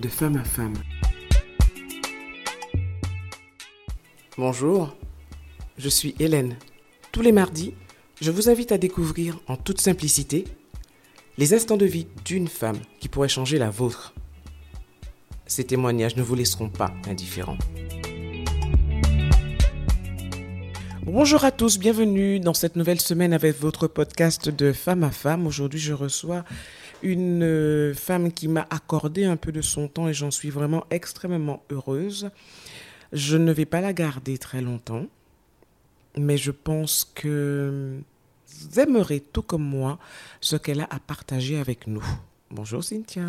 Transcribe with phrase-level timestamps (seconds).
[0.00, 0.74] de femme à femme.
[4.36, 4.96] Bonjour,
[5.76, 6.56] je suis Hélène.
[7.10, 7.74] Tous les mardis,
[8.20, 10.44] je vous invite à découvrir en toute simplicité
[11.36, 14.14] les instants de vie d'une femme qui pourrait changer la vôtre.
[15.46, 17.58] Ces témoignages ne vous laisseront pas indifférents.
[21.02, 25.46] Bonjour à tous, bienvenue dans cette nouvelle semaine avec votre podcast de femme à femme.
[25.46, 26.44] Aujourd'hui, je reçois
[27.02, 30.84] une euh, femme qui m'a accordé un peu de son temps et j'en suis vraiment
[30.90, 32.30] extrêmement heureuse.
[33.12, 35.06] Je ne vais pas la garder très longtemps,
[36.16, 37.98] mais je pense que
[38.46, 39.98] vous aimerez tout comme moi
[40.40, 42.04] ce qu'elle a à partager avec nous.
[42.50, 43.26] Bonjour Cynthia.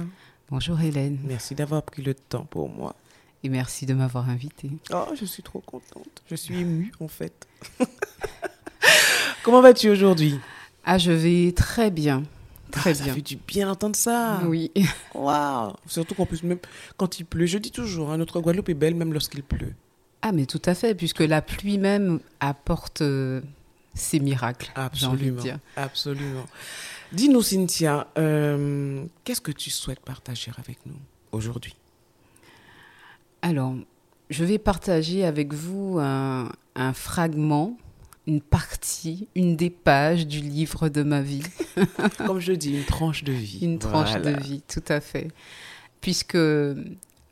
[0.49, 1.19] Bonjour Hélène.
[1.23, 2.95] Merci d'avoir pris le temps pour moi.
[3.43, 4.69] Et merci de m'avoir invitée.
[4.91, 6.23] Oh, je suis trop contente.
[6.29, 7.47] Je suis émue en fait.
[9.43, 10.39] Comment vas-tu aujourd'hui?
[10.83, 12.23] Ah, je vais très bien.
[12.71, 13.05] Très ah, bien.
[13.05, 14.41] Ça fait du bien d'entendre ça.
[14.45, 14.71] Oui.
[15.13, 15.73] Waouh.
[15.87, 16.59] Surtout qu'en plus, même
[16.97, 19.73] quand il pleut, je dis toujours, hein, notre Guadeloupe est belle même lorsqu'il pleut.
[20.21, 23.41] Ah, mais tout à fait, puisque la pluie même apporte euh,
[23.93, 24.71] ses miracles.
[24.75, 25.41] Absolument.
[25.41, 25.59] Dire.
[25.75, 26.45] Absolument.
[27.11, 30.97] Dis-nous, Cynthia, euh, qu'est-ce que tu souhaites partager avec nous
[31.31, 31.75] aujourd'hui?
[33.41, 33.75] Alors,
[34.29, 36.51] je vais partager avec vous un,
[36.93, 37.77] fragment,
[38.27, 41.43] une partie, une des pages du livre de ma vie.
[42.25, 43.59] Comme je dis, une tranche de vie.
[43.61, 45.29] Une tranche de vie, tout à fait.
[46.01, 46.37] Puisque,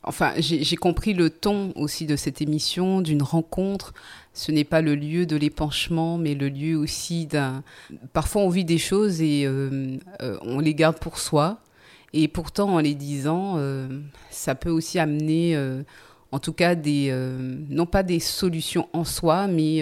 [0.03, 3.93] enfin, j'ai compris le ton aussi de cette émission, d'une rencontre.
[4.33, 7.63] Ce n'est pas le lieu de l'épanchement, mais le lieu aussi d'un...
[8.13, 11.59] Parfois, on vit des choses et euh, euh, on les garde pour soi.
[12.13, 13.88] Et pourtant, en les disant, euh,
[14.31, 15.55] ça peut aussi amener,
[16.31, 19.81] en tout cas, des, euh, non pas des solutions en soi, mais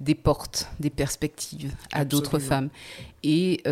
[0.00, 2.68] des portes, des perspectives à d'autres femmes.
[3.22, 3.62] Et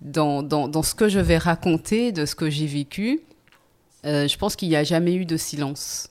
[0.00, 3.20] dans, dans, dans, ce que je vais raconter, de ce que j'ai vécu,
[4.04, 6.10] je pense qu'il n'y a jamais eu de silence.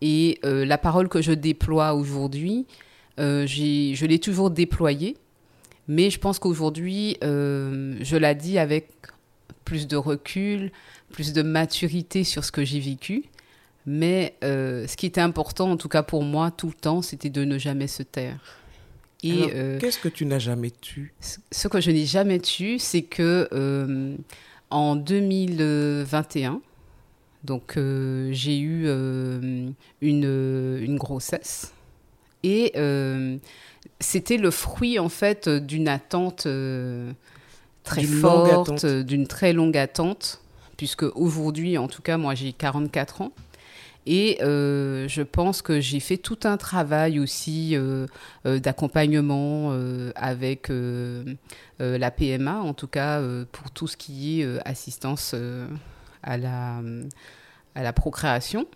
[0.00, 2.66] Et la parole que je déploie aujourd'hui,
[3.18, 5.16] je l'ai toujours déployée,
[5.88, 8.88] mais je pense qu'aujourd'hui, je la dis avec
[9.66, 10.72] plus de recul,
[11.10, 13.24] plus de maturité sur ce que j'ai vécu.
[13.86, 17.30] Mais euh, ce qui était important, en tout cas pour moi, tout le temps, c'était
[17.30, 18.38] de ne jamais se taire.
[19.22, 21.14] Et euh, qu'est-ce que tu n'as jamais tu?
[21.20, 24.16] Ce que je n'ai jamais tu, c'est que euh,
[24.70, 26.60] en 2021,
[27.44, 27.78] donc
[28.30, 31.72] j'ai eu une, une, grossesse
[32.42, 32.72] et
[34.00, 36.48] c'était le fruit en fait d'une attente
[37.84, 40.42] très forte, d'une très longue attente,
[40.76, 43.32] puisque aujourd'hui, en tout cas, moi j'ai 44 ans.
[44.06, 48.06] Et euh, je pense que j'ai fait tout un travail aussi euh,
[48.46, 49.72] euh, d'accompagnement
[50.14, 50.70] avec
[51.78, 53.20] la PMA, en tout cas
[53.52, 55.34] pour tout ce qui est assistance
[56.22, 58.66] à, la, procréation.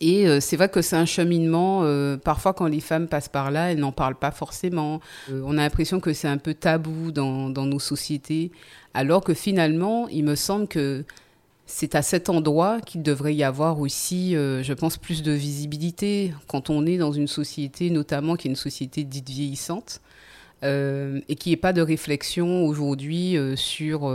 [0.00, 1.82] Et c'est vrai que c'est un cheminement,
[2.18, 5.00] parfois quand les femmes passent par là, elles n'en parlent pas forcément.
[5.30, 8.52] On a l'impression que c'est un peu tabou dans, nos sociétés,
[8.94, 11.04] alors que finalement, il me semble que
[11.66, 16.70] c'est à cet endroit qu'il devrait y avoir aussi, je pense, plus de visibilité quand
[16.70, 20.00] on est dans une société, notamment qui est une société dite vieillissante.
[20.62, 24.14] et qu'il n'y ait pas de réflexion aujourd'hui sur,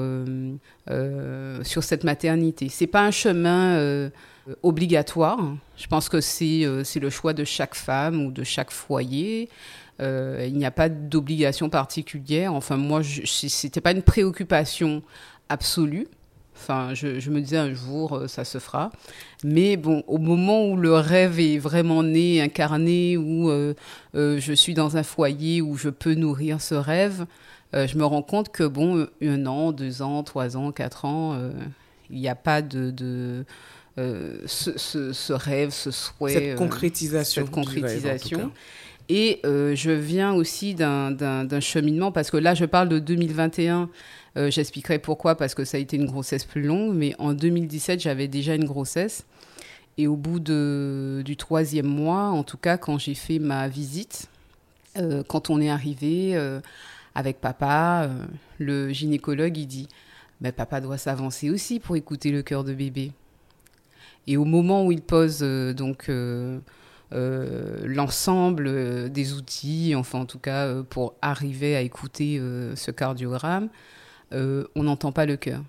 [1.64, 2.70] sur cette maternité.
[2.70, 4.10] C'est pas un chemin
[4.50, 5.38] euh, obligatoire.
[5.78, 9.50] Je pense que c'est euh, le choix de chaque femme ou de chaque foyer.
[10.00, 12.54] Euh, il n'y a pas d'obligation particulière.
[12.54, 15.04] Enfin, moi, ce n'était pas une préoccupation
[15.50, 16.08] absolue.
[16.62, 18.92] Enfin, je, je, me disais un jour, ça se fera.
[19.44, 23.50] Mais bon, au moment où le rêve est vraiment né, incarné, où
[24.14, 27.26] je suis dans un foyer où je peux nourrir ce rêve,
[27.74, 31.38] je me rends compte que, bon, un an, deux ans, trois ans, quatre ans,
[32.12, 33.46] il n'y a pas de, de
[33.98, 36.34] euh, ce, rêve, ce souhait.
[36.34, 37.44] Cette euh, concrétisation.
[37.44, 38.52] Cette concrétisation.
[39.10, 43.90] Et euh, je viens aussi d'un cheminement, parce que là, je parle de 2021.
[44.48, 46.96] J'expliquerai pourquoi, parce que ça a été une grossesse plus longue.
[46.96, 49.26] Mais en 2017, j'avais déjà une grossesse.
[49.98, 54.30] Et au bout de, du troisième mois, en tout cas, quand j'ai fait ma visite,
[55.28, 56.38] quand on est arrivé
[57.14, 58.10] avec papa,
[58.58, 59.88] le gynécologue, il dit
[60.42, 63.12] mais papa doit s'avancer aussi pour écouter le cœur de bébé.
[64.28, 66.60] Et au moment où il pose euh, donc euh, euh,
[67.12, 72.42] l'ensemble des outils, enfin en tout cas pour arriver à écouter
[72.76, 73.70] ce cardiogramme,
[74.32, 75.62] on n'entend pas le cœur.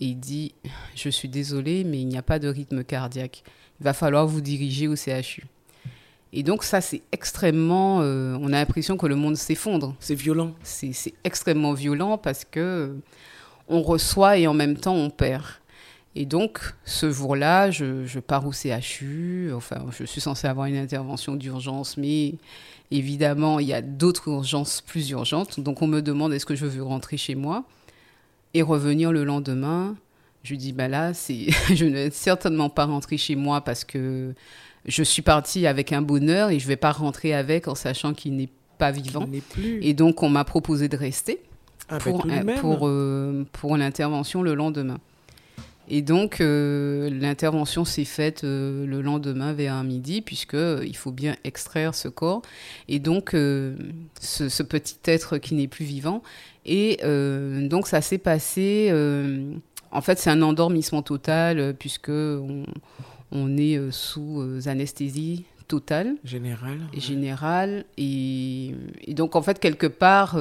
[0.00, 0.54] Et il dit,
[0.96, 3.44] je suis désolé, mais il n'y a pas de rythme cardiaque.
[3.80, 5.46] Il va falloir vous diriger au CHU.
[6.32, 7.98] Et donc ça, c'est extrêmement...
[7.98, 9.94] on a l'impression que le monde s'effondre.
[10.00, 10.52] C'est violent.
[10.64, 12.96] C'est extrêmement violent parce que
[13.68, 15.44] on reçoit et en même temps on perd.
[16.16, 19.50] Et donc, ce jour-là, je, pars au CHU.
[19.52, 22.34] Enfin, je suis censée avoir une intervention d'urgence, mais
[22.90, 25.58] évidemment, il y a d'autres urgences plus urgentes.
[25.58, 27.64] Donc, on me demande est-ce que je veux rentrer chez moi?
[28.54, 29.96] Et revenir le lendemain.
[30.44, 31.46] Je lui dis, bah là, c'est...
[31.74, 34.34] je ne vais certainement pas rentrer chez moi parce que
[34.86, 38.14] je suis partie avec un bonheur et je ne vais pas rentrer avec en sachant
[38.14, 39.26] qu'il n'est pas vivant.
[39.50, 39.80] Plus.
[39.82, 41.40] Et donc, on m'a proposé de rester
[41.88, 42.24] ah, pour,
[42.60, 45.00] pour, euh, pour l'intervention le lendemain.
[45.88, 51.94] Et donc, euh, l'intervention s'est faite euh, le lendemain vers midi, puisqu'il faut bien extraire
[51.94, 52.42] ce corps.
[52.88, 56.22] Et donc, ce, petit être qui n'est plus vivant.
[56.64, 56.98] Et
[57.68, 58.90] donc, ça s'est passé.
[59.90, 66.14] en fait, c'est un endormissement total, puisque on, est sous anesthésie totale.
[66.24, 66.80] Générale.
[66.96, 67.84] Générale.
[67.98, 68.74] Et,
[69.06, 70.38] et, donc, en fait, quelque part,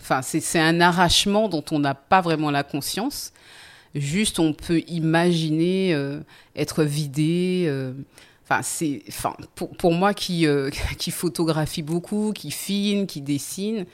[0.00, 3.32] enfin, c'est un arrachement dont on n'a pas vraiment la conscience.
[3.94, 6.20] Juste, on peut imaginer euh,
[6.54, 7.64] être vidé.
[7.66, 7.92] Euh,
[8.44, 13.86] enfin, c'est, enfin, pour, pour, moi qui, euh, qui photographie beaucoup, qui filme, qui dessine.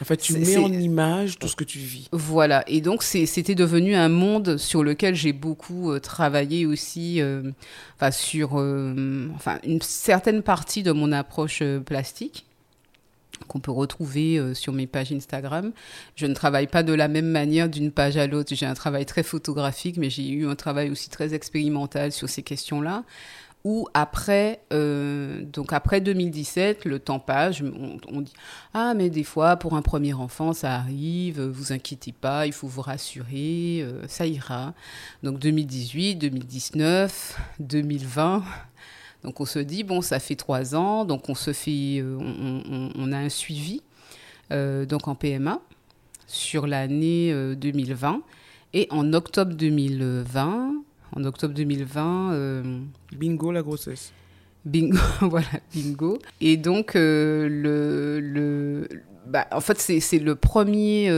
[0.00, 2.08] En fait, tu mets en image tout ce que tu vis.
[2.12, 2.62] Voilà.
[2.68, 7.20] Et donc, c'était devenu un monde sur lequel j'ai beaucoup travaillé aussi,
[7.96, 8.52] enfin, sur
[9.34, 12.44] enfin, une certaine partie de mon approche plastique
[13.48, 15.72] qu'on peut retrouver euh, sur mes pages Instagram.
[16.14, 18.54] Je ne travaille pas de la même manière d'une page à l'autre.
[18.54, 22.42] J'ai un travail très photographique, mais j'ai eu un travail aussi très expérimental sur ces
[22.42, 23.04] questions-là.
[23.64, 28.32] Ou après, euh, donc après 2017, le temps passe, on, dit
[28.72, 32.68] ah mais des fois pour un premier enfant ça arrive, vous inquiétez pas, il faut
[32.68, 34.74] vous rassurer, euh, ça ira.
[35.24, 38.44] Donc 2018, 2019, 2020,
[39.28, 42.16] donc on se dit, bon, ça fait trois ans, donc on se fait, euh,
[42.96, 43.82] on, a un suivi
[44.52, 45.60] euh, donc en PMA
[46.26, 48.14] sur l'année 2020.
[48.14, 48.18] Euh,
[48.72, 50.72] Et en octobre 2020,
[51.14, 52.62] en octobre 2020...
[53.12, 54.14] bingo la grossesse.
[54.64, 56.18] Bingo, voilà, bingo.
[56.40, 58.88] Et donc, le, le
[59.26, 61.10] bah, en fait, c'est le premier,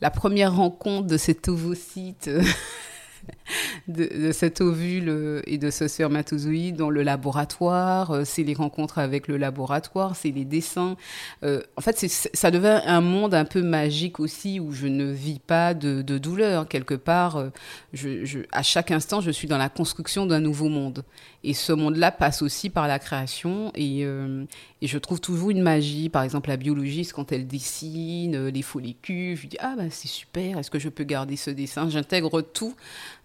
[0.00, 2.28] la première rencontre de cet ovocyte
[3.88, 9.28] de, cet ovule et de ce spermatozoïde dans le laboratoire, euh, c'est les rencontres avec
[9.28, 10.96] le laboratoire, c'est les dessins.
[11.42, 15.38] Euh, en fait, ça devient un monde un peu magique aussi où je ne vis
[15.38, 16.68] pas de, douleur.
[16.68, 21.04] Quelque part, euh, à chaque instant, je suis dans la construction d'un nouveau monde.
[21.44, 23.70] Et ce monde-là passe aussi par la création.
[23.76, 26.08] Et, et, je trouve toujours une magie.
[26.08, 30.58] Par exemple, la biologiste, quand elle dessine les follicules, je dis Ah, ben c'est super,
[30.58, 31.88] est-ce que je peux garder ce dessin?
[31.90, 32.74] J'intègre tout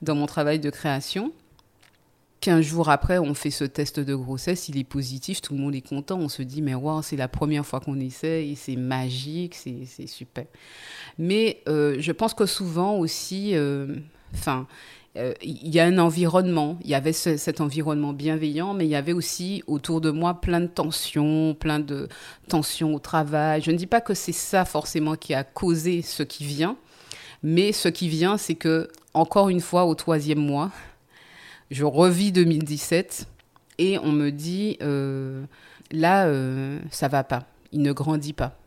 [0.03, 1.31] dans mon travail de création.
[2.43, 5.75] 15 jours après, on fait ce test de grossesse, il est positif, tout le monde
[5.75, 9.55] est content, on se dit, mais wow, c'est la première fois qu'on essaye, c'est magique,
[9.55, 10.45] c'est super.
[11.17, 13.95] Mais euh, je pense que souvent aussi, euh,
[14.33, 14.67] enfin,
[15.15, 18.95] euh, il y a un environnement, il y avait cet environnement bienveillant, mais il y
[18.95, 22.09] avait aussi autour de moi plein de tensions, plein de
[22.49, 23.61] tensions au travail.
[23.61, 26.75] Je ne dis pas que c'est ça forcément qui a causé ce qui vient,
[27.43, 30.71] mais ce qui vient, c'est que encore une fois, au troisième mois,
[31.69, 33.27] je revis 2017
[33.79, 35.43] et on me dit euh,
[35.91, 38.57] là, euh, ça va pas, il ne grandit pas.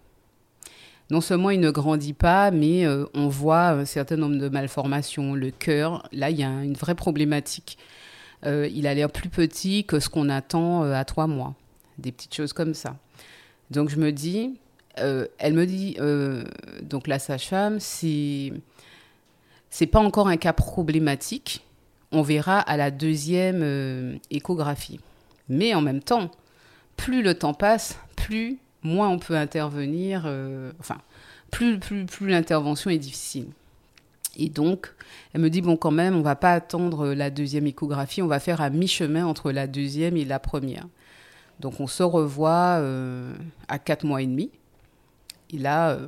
[1.10, 5.34] Non seulement il ne grandit pas, mais euh, on voit un certain nombre de malformations.
[5.34, 7.78] Le cœur, là, il y a une vraie problématique.
[8.44, 11.54] il a l'air plus petit que ce qu'on attend à trois mois.
[11.98, 12.96] Des petites choses comme ça.
[13.70, 14.58] Donc je me dis,
[14.96, 15.96] elle me dit,
[16.82, 18.52] donc la sage-femme, c'est
[19.86, 21.62] pas encore un cas problématique.
[22.12, 25.00] On verra à la deuxième euh, échographie.
[25.48, 26.30] Mais en même temps,
[26.96, 30.22] plus le temps passe, plus moins on peut intervenir.
[30.24, 30.98] Euh, enfin,
[31.50, 33.48] plus, plus, plus l'intervention est difficile.
[34.36, 34.94] Et donc,
[35.32, 38.40] elle me dit bon, quand même, on va pas attendre la deuxième échographie, on va
[38.40, 40.86] faire à mi-chemin entre la deuxième et la première.
[41.58, 43.34] Donc, on se revoit euh,
[43.68, 44.50] à quatre mois et demi.
[45.50, 45.98] Et là,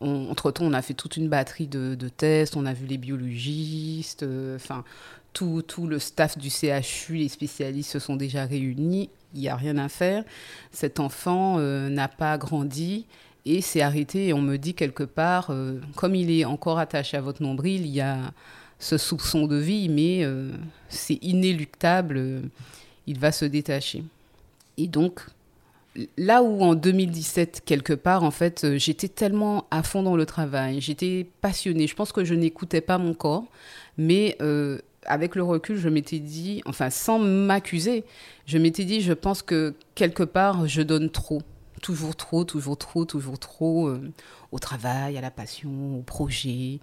[0.00, 4.56] entre-temps, on a fait toute une batterie de, tests, on a vu les biologistes, euh,
[4.56, 4.84] enfin,
[5.32, 9.56] tout, tout, le staff du CHU, les spécialistes se sont déjà réunis, il n'y a
[9.56, 10.24] rien à faire.
[10.70, 13.06] Cet enfant euh, n'a pas grandi
[13.44, 17.16] et s'est arrêté et on me dit quelque part, euh, comme il est encore attaché
[17.16, 18.18] à votre nombril, il y a
[18.78, 20.22] ce soupçon de vie, mais
[20.90, 22.42] c'est inéluctable,
[23.06, 24.04] il va se détacher.
[24.76, 25.22] Et donc,
[26.16, 30.26] là où en 2017, quelque part, en fait, euh, j'étais tellement à fond dans le
[30.26, 31.86] travail, j'étais passionnée.
[31.86, 33.44] Je pense que je n'écoutais pas mon corps,
[33.96, 38.04] mais euh, avec le recul, je m'étais dit, enfin, sans m'accuser,
[38.46, 41.42] je m'étais dit, je pense que quelque part, je donne trop.
[41.82, 44.00] Toujours trop, toujours trop, toujours trop euh,
[44.50, 46.80] au travail, à la passion, au projet.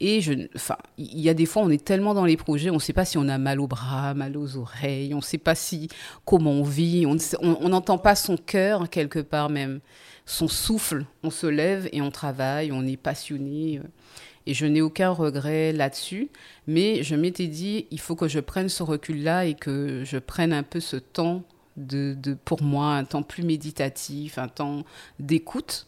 [0.00, 2.74] Et je, enfin, il y a des fois, on est tellement dans les projets, on
[2.74, 5.38] ne sait pas si on a mal au bras, mal aux oreilles, on ne sait
[5.38, 5.88] pas si
[6.24, 9.80] comment on vit, on n'entend pas son cœur quelque part même,
[10.24, 11.04] son souffle.
[11.22, 13.82] On se lève et on travaille, on est passionné.
[14.46, 16.30] Et je n'ai aucun regret là-dessus,
[16.66, 20.54] mais je m'étais dit, il faut que je prenne ce recul-là et que je prenne
[20.54, 21.44] un peu ce temps
[21.76, 24.84] de, de, pour moi, un temps plus méditatif, un temps
[25.18, 25.86] d'écoute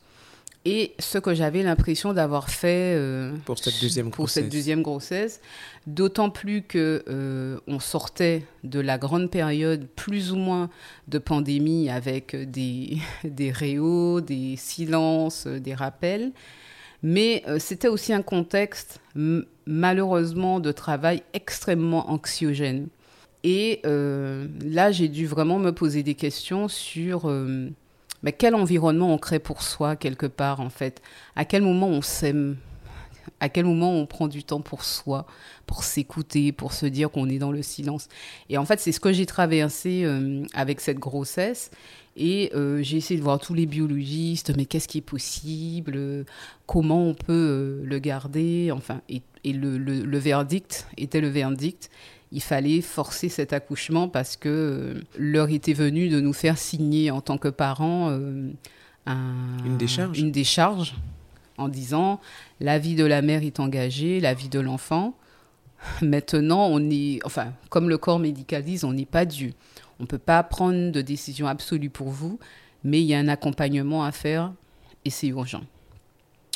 [0.64, 4.44] et ce que j'avais l'impression d'avoir fait euh, pour cette deuxième pour grossesse.
[4.44, 5.40] cette deuxième grossesse,
[5.88, 10.70] d'autant plus que euh, on sortait de la grande période plus ou moins
[11.08, 16.32] de pandémie avec des des réaux, des silences, des rappels,
[17.02, 19.00] mais euh, c'était aussi un contexte
[19.66, 22.86] malheureusement de travail extrêmement anxiogène.
[23.44, 27.28] Et là, j'ai dû vraiment me poser des questions sur
[28.22, 31.02] mais quel environnement on crée pour soi quelque part en fait?
[31.36, 32.56] À quel moment on s'aime?
[33.40, 35.26] À quel moment on prend du temps pour soi,
[35.66, 38.08] pour s'écouter, pour se dire qu'on est dans le silence?
[38.48, 41.70] Et en fait, c'est ce que j'ai traversé euh, avec cette grossesse.
[42.16, 46.24] Et euh, j'ai essayé de voir tous les biologistes, mais qu'est-ce qui est possible?
[46.66, 48.70] Comment on peut euh, le garder?
[48.72, 51.90] Enfin, et, le, le, verdict était le verdict
[52.32, 57.10] il fallait forcer cet accouchement parce que euh, l'heure était venue de nous faire signer
[57.10, 58.50] en tant que parents euh,
[59.06, 60.18] une, décharge.
[60.18, 60.94] une décharge
[61.58, 62.20] en disant
[62.60, 65.14] la vie de la mère est engagée, la vie de l'enfant.
[66.02, 69.52] Maintenant, on est, enfin, comme le corps médical dit, on n'est pas Dieu.
[70.00, 72.38] On ne peut pas prendre de décision absolue pour vous,
[72.82, 74.52] mais il y a un accompagnement à faire
[75.04, 75.62] et c'est urgent.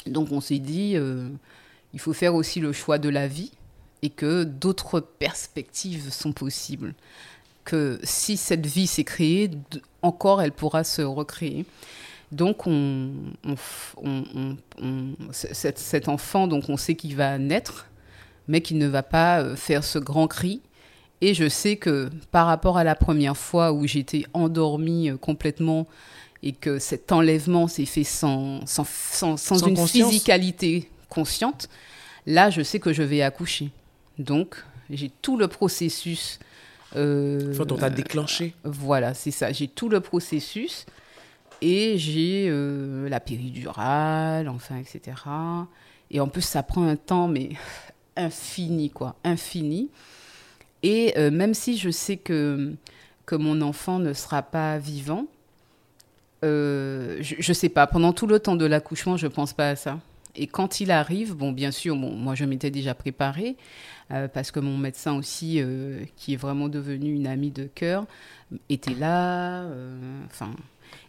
[0.06, 1.28] Donc on s'est dit, euh,
[1.92, 3.52] il faut faire aussi le choix de la vie
[4.06, 6.94] et que d'autres perspectives sont possibles.
[7.64, 9.50] Que si cette vie s'est créée,
[10.00, 11.66] encore elle pourra se recréer.
[12.30, 13.10] Donc, on,
[15.32, 17.88] cet, enfant, donc on sait qu'il va naître,
[18.46, 20.60] mais qu'il ne va pas euh, faire ce grand cri.
[21.20, 25.88] Et je sais que par rapport à la première fois où j'étais endormie euh, complètement
[26.44, 31.68] et que cet enlèvement s'est fait sans, sans, sans, sans une physicalité consciente,
[32.24, 33.72] là, je sais que je vais accoucher.
[34.18, 34.56] Donc,
[34.90, 36.38] j'ai tout le processus.
[36.94, 38.54] Euh, enfin, on t'a déclenché.
[38.64, 39.52] voilà, c'est ça.
[39.52, 40.86] J'ai tout le processus
[41.60, 45.16] et j'ai euh, la péridurale, enfin, etc.
[46.10, 47.50] Et en plus, ça prend un temps, mais
[48.16, 49.90] infini, quoi, infini.
[50.82, 52.74] Et euh, même si je sais que,
[53.26, 55.26] que mon enfant ne sera pas vivant,
[56.42, 59.76] je ne sais pas, pendant tout le temps de l'accouchement, je ne pense pas à
[59.76, 59.98] ça.
[60.36, 63.56] Et quand il arrive, bon, bien sûr, bon, moi je m'étais déjà préparée,
[64.10, 68.06] euh, parce que mon médecin aussi, euh, qui est vraiment devenu une amie de cœur,
[68.68, 69.62] était là.
[69.62, 70.50] Euh, enfin.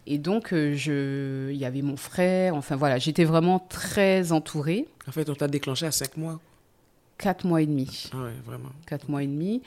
[0.06, 2.54] et donc, je, il y avait mon frère.
[2.54, 4.86] Enfin, voilà, j'étais vraiment très entourée.
[5.06, 6.40] En fait, on t'a déclenché à 5 mois
[7.18, 8.10] Quatre mois et demi.
[8.12, 8.70] Ah ouais, vraiment.
[8.86, 9.60] Quatre mois et demi.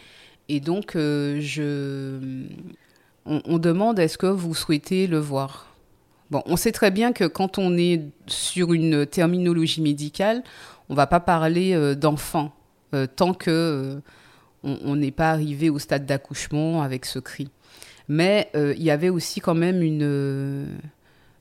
[0.47, 2.45] Et donc, je,
[3.25, 5.70] on, on demande est-ce que vous souhaitez le voir?
[6.31, 10.43] Bon, on sait très bien que quand on est sur une terminologie médicale,
[10.89, 12.53] on va pas parler d'enfant.
[12.93, 14.01] Euh, tant que euh,
[14.63, 17.49] on n'est pas arrivé au stade d'accouchement avec ce cri.
[18.07, 20.67] Mais euh, il y avait aussi quand même une,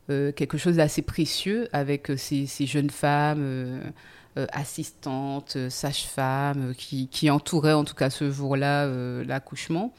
[0.08, 3.92] quelque chose d'assez précieux avec ces, jeunes femmes
[4.36, 8.86] assistantes, sages-femmes, qui, qui, entouraient en tout cas ce jour-là
[9.22, 9.92] l'accouchement,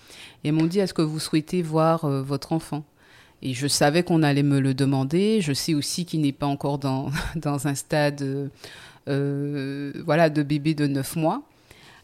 [0.43, 2.83] et m'ont dit, est-ce que vous souhaitez voir votre enfant?
[3.41, 5.41] Et je savais qu'on allait me le demander.
[5.41, 8.49] Je sais aussi qu'il n'est pas encore dans, dans un stade
[9.07, 11.43] euh, voilà, de bébé de 9 mois.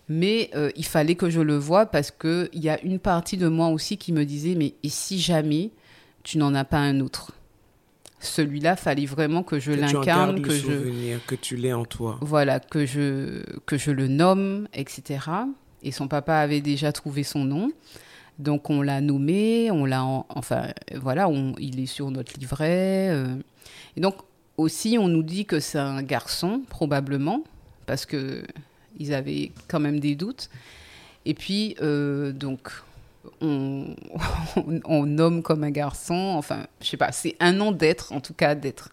[0.10, 3.48] Mais euh, il fallait que je le voie parce qu'il y a une partie de
[3.48, 5.72] moi aussi qui me disait, mais et si jamais
[6.24, 7.34] tu n'en as pas un autre?
[8.20, 12.18] Celui-là, fallait vraiment que je l'incarne, que, je que tu l'aies en toi.
[12.22, 15.20] Voilà, que je que je le nomme, etc.
[15.84, 17.72] Et son papa avait déjà trouvé son nom,
[18.40, 23.10] donc on l'a nommé, on l'a enfin voilà, on, il est sur notre livret.
[23.10, 23.36] Euh.
[23.96, 24.16] et donc
[24.58, 27.44] aussi, on nous dit que c'est un garçon, probablement,
[27.86, 28.44] parce que
[29.00, 30.50] ils avaient quand même des doutes.
[31.26, 32.72] Et puis, euh, donc,
[33.42, 33.96] on,
[35.06, 38.56] nomme comme un garçon, enfin, je sais pas, c'est un nom d'être, en tout cas
[38.56, 38.90] d'être.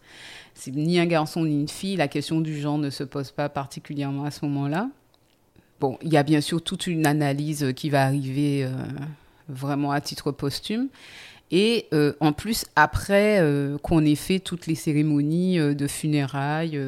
[0.53, 3.49] C'est ni un garçon ni une fille, la question du genre ne se pose pas
[3.49, 4.89] particulièrement à ce moment-là.
[5.79, 8.69] Bon, il y a bien sûr toute une analyse qui va arriver euh,
[9.49, 10.87] vraiment à titre posthume.
[11.51, 16.79] Et euh, en plus, après euh, qu'on ait fait toutes les cérémonies euh, de funérailles.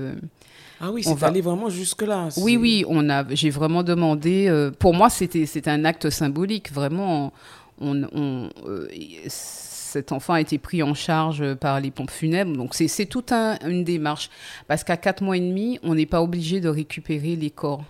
[0.81, 1.27] ah oui, c'est va...
[1.27, 2.29] allé vraiment jusque-là.
[2.37, 4.51] Oui, oui, on a, j'ai vraiment demandé.
[4.79, 7.33] pour moi, c'était, c'était un acte symbolique, vraiment.
[7.79, 8.49] On, on
[9.97, 12.55] cet enfant a été pris en charge par les pompes funèbres.
[12.55, 14.29] Donc c'est toute un, une démarche.
[14.67, 17.83] Parce qu'à 4 mois et demi, on n'est pas obligé de récupérer les corps.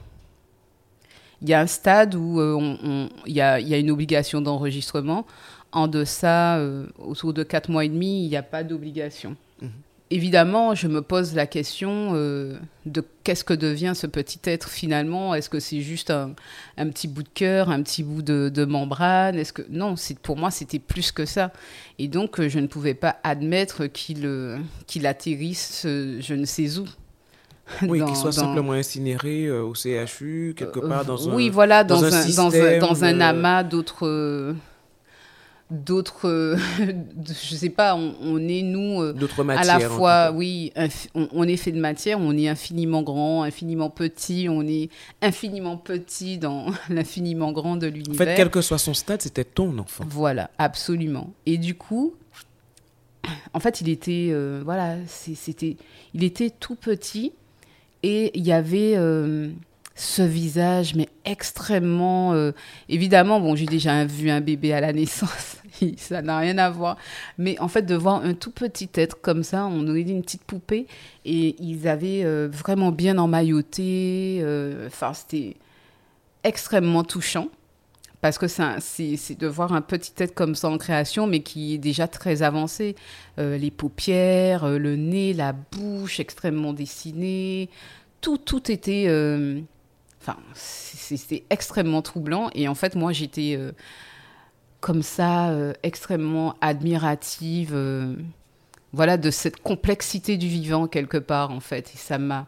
[1.41, 5.25] Il y a un stade où euh, il, y a, y, a, une obligation d'enregistrement.
[5.72, 9.36] En deçà, euh, autour de 4 mois et demi, il n'y a pas d'obligation.
[9.62, 9.70] Mhm
[10.10, 15.34] évidemment, je me pose la question euh, de qu'est-ce que devient ce petit être finalement?
[15.36, 16.34] Est-ce que c'est juste un,
[16.77, 19.38] petit bout de cœur, un petit bout de, membrane?
[19.38, 21.51] Est-ce que non Pour moi, c'était plus que ça.
[22.00, 26.77] Et donc, euh, je ne pouvais pas admettre qu'il euh, qu'il atterrisse je ne sais
[26.77, 26.88] où.
[27.82, 32.10] Oui, qu'il soit simplement incinéré au CHU, quelque part dans un Oui, voilà, dans, un,
[32.10, 34.56] dans, un, dans un amas d'autres
[35.70, 36.58] d'autres, euh,
[37.26, 39.14] je sais pas, on, est nous euh,
[39.50, 40.72] à la fois, oui,
[41.14, 44.90] on, est fait de matière, on est infiniment grand, infiniment petit, on est
[45.22, 48.14] infiniment petit dans l'infiniment grand de l'univers.
[48.14, 50.06] En fait, quel que soit son stade, c'était ton enfant.
[50.08, 51.32] Voilà, absolument.
[51.46, 52.14] Et du coup,
[53.54, 55.76] en fait, il était, euh, voilà, c'était,
[56.14, 57.34] il était tout petit
[58.04, 58.96] et il y avait
[59.98, 62.34] ce visage, mais extrêmement...
[62.34, 62.51] Euh,
[62.88, 65.58] évidemment, bon, j'ai déjà vu un bébé à la naissance,
[65.98, 66.98] ça n'a rien à voir.
[67.39, 70.22] Mais en fait, de voir un tout petit être comme ça, on aurait dit une
[70.22, 70.86] petite poupée,
[71.25, 74.39] et ils avaient euh, vraiment bien emmailloté.
[74.44, 75.58] Euh, enfin, c'était
[76.44, 77.48] extrêmement touchant.
[78.28, 81.78] Parce que c'est de voir un petit être comme ça en création, mais qui est
[81.78, 82.96] déjà très avancé.
[83.38, 87.70] les paupières, le nez, la bouche extrêmement dessinée.
[88.22, 89.08] Tout, tout était
[90.28, 92.50] Enfin, c'était extrêmement troublant.
[92.54, 93.72] Et en fait, moi, j'étais euh,
[94.82, 98.16] comme ça, euh, extrêmement admirative, euh,
[98.94, 101.91] voilà, de cette complexité du vivant quelque part, en fait.
[101.94, 102.48] Et ça m'a.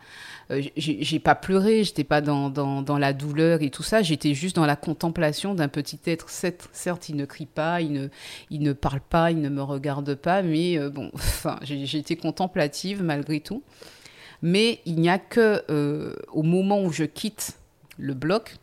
[0.78, 4.66] j'ai pas pleuré, j'étais pas dans, dans, la douleur et tout ça, j'étais juste dans
[4.66, 6.30] la contemplation d'un petit être.
[6.30, 8.08] Certes, il ne crie pas, il ne,
[8.50, 13.40] il ne parle pas, il ne me regarde pas, mais bon, enfin, été contemplative malgré
[13.42, 13.64] tout.
[14.42, 15.64] Mais il n'y a que
[16.32, 17.58] au moment où je quitte
[17.98, 18.56] le bloc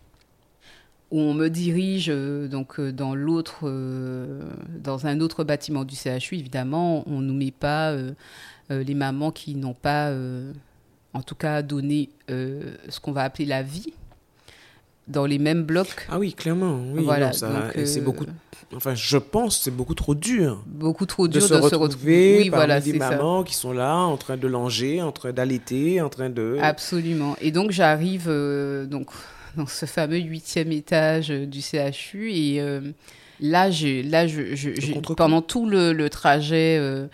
[1.11, 5.95] où on me dirige euh, donc euh, dans l'autre euh, dans un autre bâtiment du
[5.95, 7.95] CHU évidemment on nous met pas
[8.69, 10.13] les mamans qui n'ont pas
[11.13, 13.93] en tout cas donné ce qu'on va appeler la vie
[15.07, 16.09] dans les mêmes blocs.
[16.11, 16.80] Ah oui, clairement.
[16.93, 17.30] Oui, voilà.
[17.33, 18.26] c'est beaucoup.
[18.75, 20.65] Enfin, je pense c'est beaucoup trop dur.
[20.67, 24.37] Beaucoup trop dur de se, retrouver, oui, voilà, des mamans qui sont là, en train
[24.37, 26.59] de langer, en train d'allaiter, en train de.
[26.61, 27.37] Absolument.
[27.41, 28.28] Et donc j'arrive
[28.91, 29.13] donc
[29.56, 32.30] dans ce fameux huitième étage euh, du CHU.
[32.30, 32.80] Et euh,
[33.40, 37.08] là, j'ai, là je, pendant tout le, trajet euh,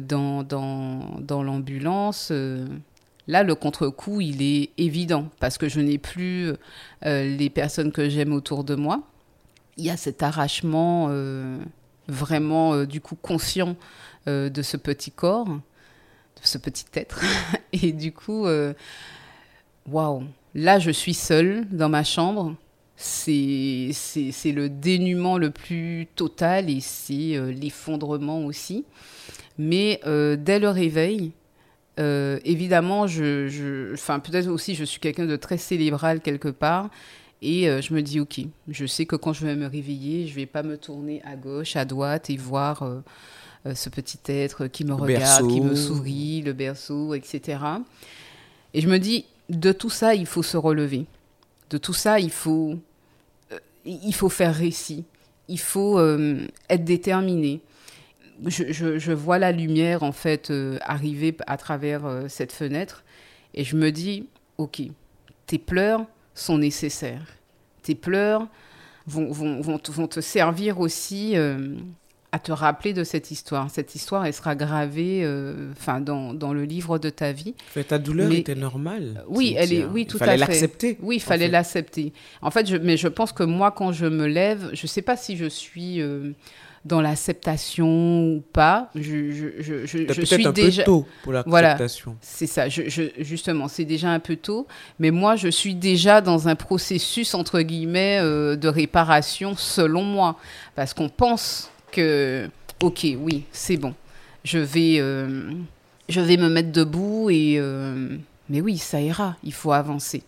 [0.00, 2.32] dans, dans, dans l'ambulance,
[3.26, 6.52] là, le contre-coup, il est évident parce que je n'ai plus
[7.02, 9.02] les personnes que j'aime autour de moi.
[9.76, 11.10] Il y a cet arrachement
[12.08, 13.76] vraiment, du coup, conscient
[14.26, 17.20] de ce petit corps, de ce petit être.
[17.72, 18.46] Et du coup,
[19.88, 20.24] waouh!
[20.54, 22.54] Là, je suis seule dans ma chambre.
[22.96, 23.90] C'est
[24.44, 28.84] le dénuement le plus total et c'est euh, l'effondrement aussi.
[29.58, 31.32] Mais euh, dès le réveil,
[31.98, 36.88] euh, évidemment, je, enfin peut-être aussi je suis quelqu'un de très célébral quelque part.
[37.42, 40.36] Et je me dis, OK, je sais que quand je vais me réveiller, je ne
[40.36, 42.88] vais pas me tourner à gauche, à droite et voir
[43.66, 47.58] ce petit être qui me regarde, qui me sourit, le berceau, etc.
[48.72, 51.06] Et je me dis, de tout ça, il faut se relever.
[51.70, 52.78] De tout ça, il faut,
[53.52, 55.04] euh, il faut faire récit.
[55.48, 57.60] Il faut euh, être déterminé.
[58.46, 63.04] Je, vois la lumière, en fait, euh, arriver à travers cette fenêtre.
[63.54, 64.26] Et je me dis,
[64.58, 64.82] OK,
[65.46, 66.04] tes pleurs
[66.34, 67.26] sont nécessaires.
[67.82, 68.48] Tes pleurs
[69.06, 71.36] vont, vont, vont, vont te servir aussi
[72.34, 73.70] à te rappeler de cette histoire.
[73.70, 75.70] Cette histoire, elle sera gravée euh,
[76.00, 77.54] dans, dans, le livre de ta vie.
[77.76, 79.22] Mais ta douleur était normale.
[79.28, 80.34] Oui, elle est, oui, tout à fait.
[80.34, 80.98] Il fallait l'accepter.
[81.00, 82.12] Oui, il fallait l'accepter.
[82.42, 85.00] En fait, je, mais je pense que moi, quand je me lève, je ne sais
[85.00, 86.32] pas si je suis euh,
[86.84, 88.90] dans l'acceptation ou pas.
[88.96, 92.04] Je, je, je, je, je suis un déjà peu tôt pour l'acceptation.
[92.06, 92.68] Voilà, c'est ça.
[92.68, 94.66] Je, justement, c'est déjà un peu tôt.
[94.98, 100.36] Mais moi, je suis déjà dans un processus entre guillemets euh, de réparation, selon moi,
[100.74, 101.70] parce qu'on pense
[102.82, 103.94] ok, oui, c'est bon,
[104.44, 105.52] je vais, euh,
[106.08, 108.16] je vais me mettre debout et, euh,
[108.48, 110.22] mais oui, ça ira, il faut avancer.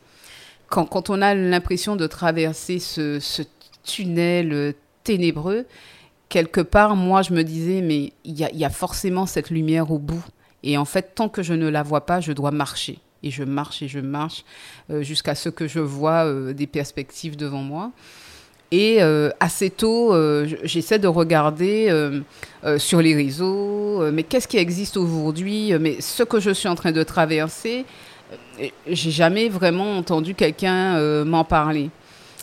[0.69, 3.43] Quand, quand on a l'impression de traverser ce,
[3.85, 4.75] tunnel
[5.05, 5.65] ténébreux,
[6.29, 9.93] quelque part, moi, je me disais, mais il y a, y a forcément cette lumière
[9.93, 10.25] au bout.
[10.65, 12.99] Et en fait, tant que je ne la vois pas, je dois marcher.
[13.23, 14.45] Et je marche et je marche
[14.91, 17.93] euh, jusqu'à ce que je vois des perspectives devant moi.
[18.73, 19.01] Et
[19.39, 20.13] assez tôt,
[20.65, 21.89] j'essaie de regarder
[22.79, 26.93] sur les réseaux, mais qu'est-ce qui existe aujourd'hui, mais ce que je suis en train
[26.93, 27.85] de traverser,
[28.89, 31.91] j'ai jamais vraiment entendu quelqu'un m'en parler.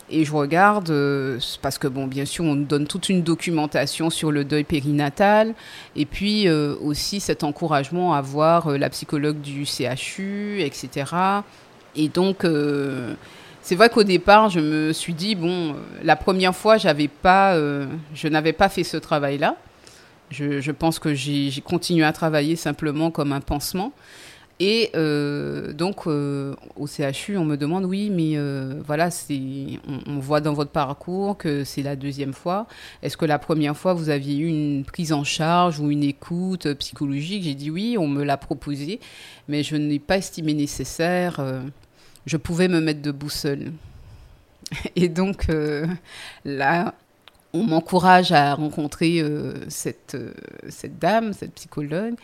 [0.10, 4.32] Et je regarde, euh, parce que, bon, bien sûr, on donne toute une documentation sur
[4.32, 5.56] le deuil périnatal,
[5.96, 11.12] et puis euh, aussi cet encouragement à voir euh, la psychologue du CHU, etc.
[11.96, 12.46] Et donc,
[13.64, 17.58] c'est vrai qu'au départ, je me suis dit, bon, la première fois, j'avais pas,
[18.14, 19.58] je n'avais pas fait ce travail-là.
[20.30, 23.94] Je, pense que j'ai continué à travailler simplement comme un pansement.
[24.60, 30.20] Et euh, donc, euh, au CHU, on me demande, oui, mais euh, voilà, on, on,
[30.20, 32.68] voit dans votre parcours que c'est la deuxième fois.
[33.02, 36.72] Est-ce que la première fois, vous aviez eu une prise en charge ou une écoute
[36.76, 37.44] psychologique?
[37.44, 39.00] J'ai dit oui, on me l'a proposé,
[39.48, 41.42] mais je n'ai pas estimé nécessaire.
[42.26, 43.74] Je pouvais me mettre debout seule.
[44.96, 45.48] Et donc,
[46.46, 46.96] là,
[47.54, 49.24] on m'encourage à rencontrer
[49.68, 50.18] cette,
[50.70, 52.16] cette dame, cette psychologue.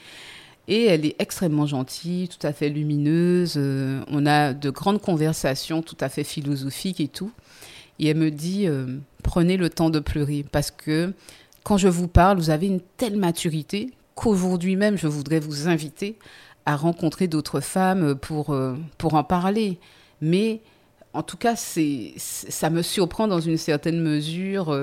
[0.69, 3.55] Et elle est extrêmement gentille, tout à fait lumineuse.
[3.57, 7.31] Euh, on a de grandes conversations tout à fait philosophiques et tout.
[7.97, 8.85] Et elle me dit, euh,
[9.23, 11.11] prenez le temps de pleurer parce que
[11.63, 16.19] quand je vous parle, vous avez une telle maturité qu'aujourd'hui même, je voudrais vous inviter
[16.65, 19.79] à rencontrer d'autres femmes pour, euh, pour en parler.
[20.21, 20.61] Mais
[21.13, 24.77] en tout cas, c'est, ça me surprend dans une certaine mesure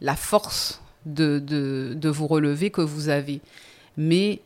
[0.00, 3.40] la force de, de, de, vous relever que vous avez.
[3.96, 4.42] Mais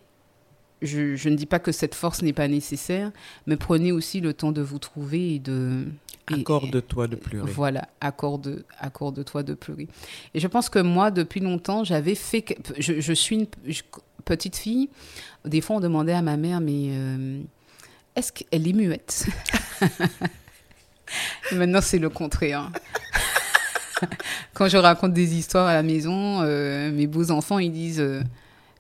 [0.83, 3.11] je, ne dis pas que cette force n'est pas nécessaire,
[3.47, 5.87] mais prenez aussi le temps de vous trouver et de...
[6.31, 7.51] Accorde-toi de pleurer.
[7.51, 9.89] Voilà, accorde, accorde-toi de pleurer.
[10.35, 12.45] Et je pense que moi, depuis longtemps, j'avais fait...
[12.79, 13.47] Je, suis une
[14.29, 14.91] petite fille.
[15.45, 17.41] Des fois, on demandait à ma mère, mais euh,
[18.15, 19.27] est-ce qu'elle est muette?
[21.53, 22.71] Maintenant, c'est le contraire.
[24.55, 28.01] Quand je raconte des histoires à la maison, euh, mes beaux-enfants, ils disent...
[28.01, 28.23] Euh,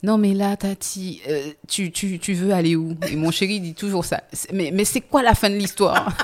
[0.04, 1.22] non mais là Tati,
[1.66, 2.96] tu, tu, tu, veux aller où?
[3.11, 4.22] Et mon chéri dit toujours ça.
[4.52, 6.16] Mais, mais c'est quoi la fin de l'histoire?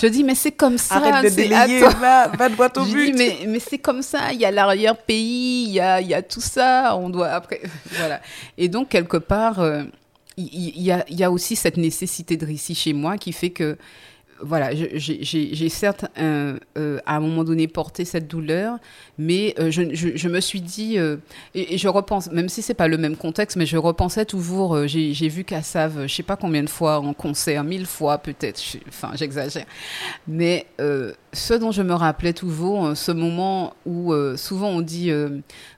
[0.00, 0.96] Je dis mais c'est comme ça.
[0.96, 3.12] Arrête de délayer, va, va droit au but.
[3.12, 6.22] Dis, mais, mais c'est comme ça, il y a l'arrière-pays, il y a, y a
[6.22, 7.60] tout ça, on doit après...
[7.98, 8.20] Voilà.
[8.56, 9.82] Et donc quelque part, euh,
[10.36, 13.50] il, y a, il y a aussi cette nécessité de récit chez moi qui fait
[13.50, 13.76] que
[14.42, 18.78] voilà, j'ai certes euh, à un moment donné porté cette douleur,
[19.18, 21.16] mais euh, je, me suis dit, euh,
[21.54, 25.28] et, je repense, même si c'est pas le même contexte, mais je repensais toujours, j'ai
[25.28, 29.66] vu Kassav, je sais pas combien de fois en concert, mille fois peut-être, enfin j'exagère,
[30.26, 35.10] mais ce dont je me rappelais toujours, ce moment où souvent on dit,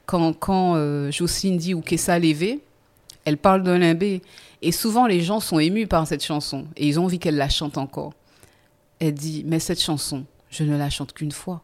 [0.06, 2.60] quand, quand Jocelyne dit ou Kessa Lévé,
[3.24, 4.22] elle parle d'un limbé,
[4.62, 7.48] et souvent les gens sont émus par cette chanson, et ils ont envie qu'elle la
[7.48, 8.12] chante encore
[9.02, 11.62] elle dit mais cette chanson, je ne la chante qu'une fois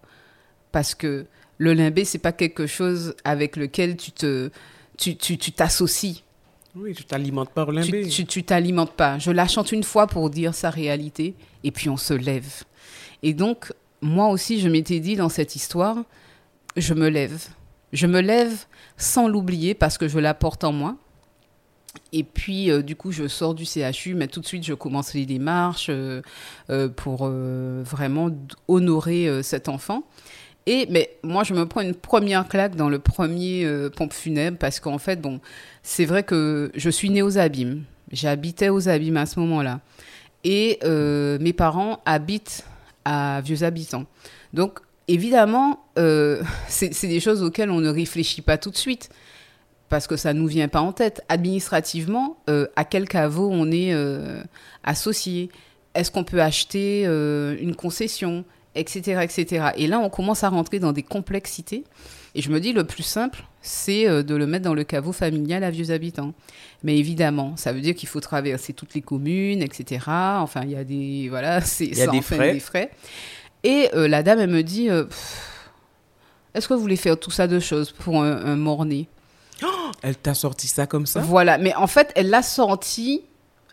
[0.72, 4.50] parce que le limbé c'est pas quelque chose avec lequel tu te
[4.96, 5.16] tu
[5.52, 6.24] t'associes.
[6.74, 8.08] oui, tu t'alimentes pas au limbé.
[8.08, 9.20] Tu, tu t'alimentes pas.
[9.20, 12.64] Je la chante une fois pour dire sa réalité et puis on se lève.
[13.22, 15.98] Et donc moi aussi je m'étais dit dans cette histoire,
[16.76, 17.40] je me lève.
[17.92, 20.96] Je me lève sans l'oublier parce que je la porte en moi.
[22.12, 25.14] Et puis, euh, du coup, je sors du CHU, mais tout de suite, je commence
[25.14, 26.22] les démarches euh,
[26.70, 28.30] euh, pour vraiment
[28.66, 30.04] honorer cet enfant.
[30.66, 34.80] Et, mais moi, je me prends une première claque dans le premier pompe funèbre parce
[34.80, 35.40] qu'en fait, bon,
[35.82, 37.84] c'est vrai que je suis née aux Abîmes.
[38.12, 39.80] J'habitais aux Abîmes à ce moment-là.
[40.44, 42.64] Et mes parents habitent
[43.04, 44.04] à Vieux Habitants.
[44.52, 45.84] Donc, évidemment,
[46.68, 49.08] c'est des choses auxquelles on ne réfléchit pas tout de suite
[49.88, 51.22] parce que ça ne nous vient pas en tête.
[51.28, 54.42] Administrativement, euh, à quel caveau on est euh,
[54.84, 55.50] associé?
[55.94, 58.44] Est-ce qu'on peut acheter euh, une concession?
[58.74, 59.20] Etc.
[59.22, 59.70] etc.
[59.76, 61.82] Et là, on commence à rentrer dans des complexités.
[62.36, 65.64] Et je me dis, le plus simple, c'est de le mettre dans le caveau familial
[65.64, 66.32] à vieux habitants.
[66.84, 70.04] Mais évidemment, ça veut dire qu'il faut traverser toutes les communes, etc.
[70.06, 72.52] Enfin, il y a des, voilà, c'est, il y a des, frais.
[72.52, 72.90] des frais.
[73.64, 74.88] Et la dame, elle me dit,
[76.54, 79.08] est-ce que vous voulez faire tout ça de choses pour un, un mort-né?
[80.02, 81.20] Elle t'a sorti ça comme ça?
[81.20, 83.22] Voilà, mais en fait, elle l'a sorti.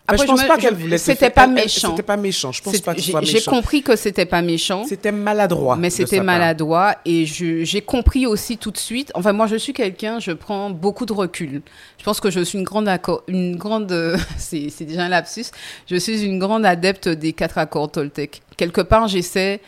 [0.07, 0.99] Après, je pense pas qu'elle voulait.
[0.99, 1.89] C'était pas méchant.
[1.89, 2.51] C'était pas méchant.
[2.51, 3.21] Je pense pas que méchant.
[3.23, 4.83] J'ai compris que c'était pas méchant.
[4.87, 5.77] C'était maladroit.
[5.77, 9.11] Mais c'était maladroit et j'ai compris aussi tout de suite.
[9.15, 11.61] Enfin, moi, je suis quelqu'un, je prends beaucoup de recul.
[11.97, 12.87] Je pense que je suis une grande
[13.27, 14.17] une grande.
[14.37, 15.45] c'est déjà un lapsus.
[15.89, 18.41] Je suis une grande adepte des quatre accords Toltec.
[18.57, 19.59] Quelque part, j'essaie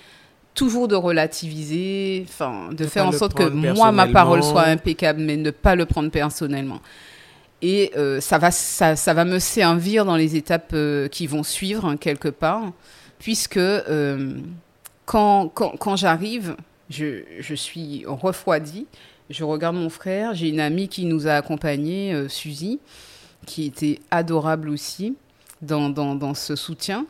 [0.58, 5.38] toujours de relativiser, enfin, de, faire en sorte que moi, ma parole soit impeccable, mais
[5.38, 6.82] ne pas le prendre personnellement.
[7.62, 11.44] Et euh, ça, va, ça, ça, va me servir dans les étapes euh, qui vont
[11.44, 12.72] suivre, hein, quelque part,
[13.20, 14.34] puisque euh,
[15.06, 16.56] quand, quand, quand j'arrive,
[16.90, 18.88] je, je suis refroidie.
[19.30, 20.34] Je regarde mon frère.
[20.34, 22.80] J'ai une amie qui nous a accompagnés, Suzy,
[23.46, 25.16] qui était adorable aussi
[25.62, 27.06] dans, dans, dans ce soutien.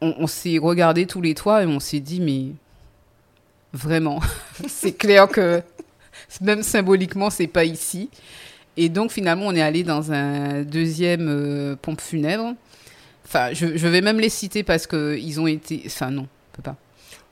[0.00, 2.54] On, on s'est regardé tous les trois et on s'est dit, mais
[3.72, 4.20] vraiment,
[4.68, 5.62] c'est clair que
[6.40, 8.10] même symboliquement, c'est pas ici.
[8.76, 12.54] Et donc finalement, on est allé dans un deuxième euh, pompe funèbre.
[13.26, 15.82] Enfin, je, je vais même les citer parce que ils ont été.
[15.86, 16.76] Enfin non, on peut pas.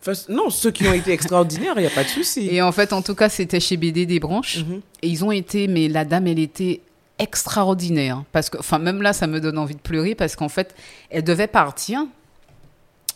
[0.01, 2.49] Enfin, non, ceux qui ont été extraordinaires, il n'y a pas de souci.
[2.51, 4.65] Et en fait, en tout cas, c'était chez BD des branches.
[4.65, 4.81] Mhm.
[5.03, 6.81] Et ils ont été, mais la dame, elle était
[7.19, 8.25] extraordinaire.
[8.33, 10.75] Parce que, enfin, même là, ça me donne envie de pleurer parce qu'en fait,
[11.11, 12.07] elle devait partir.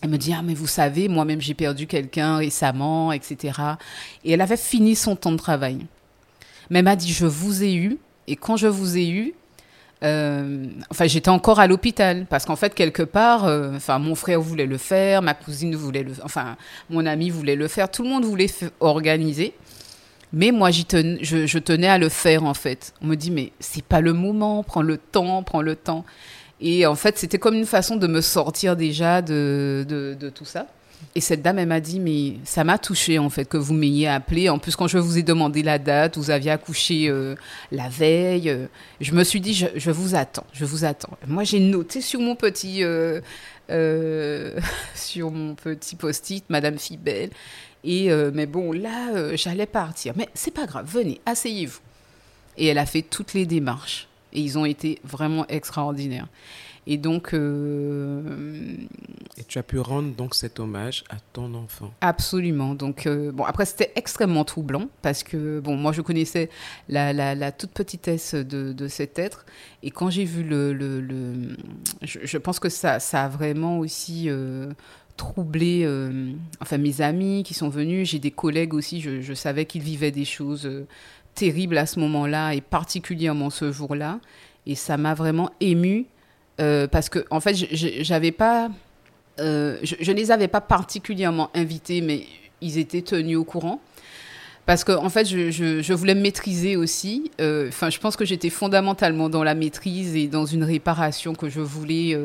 [0.04, 3.58] Elle me dit, ah, mais vous savez, moi-même, j'ai perdu quelqu'un récemment, etc.
[4.22, 5.78] Et elle avait fini son temps de travail.
[6.68, 7.96] Mais elle m'a dit, je vous ai eu.
[8.28, 9.32] Et quand je vous ai eu,
[10.02, 14.42] euh, enfin, j'étais encore à l'hôpital parce qu'en fait, quelque part, euh, enfin, mon frère
[14.42, 16.58] voulait le faire, ma cousine voulait le, enfin,
[16.90, 19.54] mon ami voulait le faire, tout le monde voulait organiser.
[20.34, 20.82] Mais moi, je,
[21.46, 22.92] je tenais à le faire en fait.
[23.00, 26.04] On me dit, mais c'est pas le moment, prends le temps, prends le temps.
[26.66, 30.66] Et en fait, c'était comme une façon de me sortir déjà de, tout ça.
[31.14, 34.08] Et cette dame, elle m'a dit, mais ça m'a touché en fait que vous m'ayez
[34.08, 34.48] appelé.
[34.48, 37.34] En plus, quand je vous ai demandé la date, vous aviez accouché euh,
[37.70, 38.48] la veille.
[38.48, 38.66] euh,
[39.02, 41.18] je me suis dit, je, vous attends, je vous attends.
[41.26, 43.20] Moi, j'ai noté sur mon petit, euh,
[44.94, 47.28] sur mon petit post-it, Madame Fibel.
[47.84, 50.14] Et mais bon, là, j'allais partir.
[50.16, 51.80] Mais c'est pas grave, venez, asseyez-vous.
[52.56, 54.08] Et elle a fait toutes les démarches.
[54.34, 56.26] Et ils ont été vraiment extraordinaires.
[56.86, 58.76] Et donc, euh,
[59.38, 61.90] Et tu as pu rendre donc cet hommage à ton enfant.
[62.02, 62.74] Absolument.
[62.74, 66.50] Donc, euh, bon, après, c'était extrêmement troublant parce que, bon, moi, je connaissais
[66.90, 69.46] la, la, la toute petitesse de, de cet être.
[69.82, 70.74] Et quand j'ai vu le.
[70.74, 71.56] le, le-
[72.02, 74.70] je, je pense que ça, ça a vraiment aussi euh,
[75.16, 75.88] troublé
[76.60, 78.10] enfin, mes amis qui sont venus.
[78.10, 79.00] J'ai des collègues aussi.
[79.00, 80.68] Je, je savais qu'ils vivaient des choses
[81.34, 84.20] terribles à ce moment-là et particulièrement ce jour-là.
[84.66, 86.06] Et ça m'a vraiment émue
[86.60, 88.68] euh, parce que, en fait, j'avais pas.
[89.40, 92.26] Euh, je, je ne les avais pas particulièrement invités, mais
[92.60, 93.80] ils étaient tenus au courant.
[94.66, 97.30] Parce que, en fait, je, je- je voulais me maîtriser aussi.
[97.40, 101.50] Euh, Enfin, je pense que j'étais fondamentalement dans la maîtrise et dans une réparation que
[101.50, 102.16] je voulais,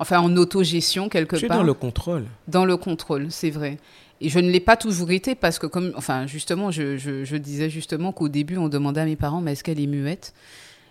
[0.00, 1.58] enfin, en autogestion quelque Tu es part.
[1.58, 2.24] dans le contrôle.
[2.48, 3.78] Dans le contrôle, c'est vrai.
[4.22, 8.12] Et je ne l'ai pas toujours été parce que, comme, enfin, justement, je, disais justement
[8.12, 10.32] qu'au début, on demandait à mes parents, mais est-ce qu'elle est muette?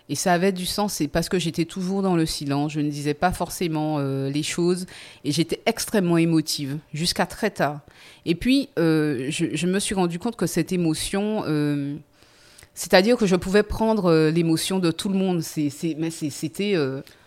[0.10, 2.90] Et ça avait du sens, c'est parce que j'étais toujours dans le silence, je ne
[2.90, 4.86] disais pas forcément euh, les choses
[5.24, 7.80] et j'étais extrêmement émotive jusqu'à très tard.
[8.26, 11.96] Et puis, euh, je, me suis rendu compte que cette émotion, euh,
[12.74, 15.42] c'est-à-dire que je pouvais prendre l'émotion de tout le monde.
[15.98, 16.76] Mais c'était.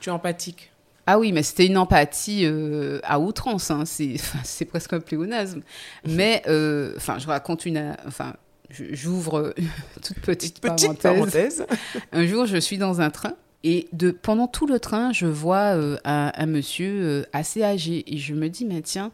[0.01, 0.71] Tu es empathique.
[1.07, 3.71] Ah oui, mais c'était une empathie euh, à outrance.
[3.71, 3.85] hein.
[3.85, 4.17] C'est,
[4.69, 5.61] presque un pléonasme.
[6.07, 8.35] Mais, euh, enfin, je raconte une, enfin,
[8.71, 9.69] j'ouvre une
[10.03, 11.62] toute petite, Petite parenthèse.
[11.62, 11.67] parenthèse.
[12.12, 15.77] Un jour, je suis dans un train et de pendant tout le train, je vois
[15.77, 19.11] euh, un, un monsieur assez âgé et je me dis, mais tiens.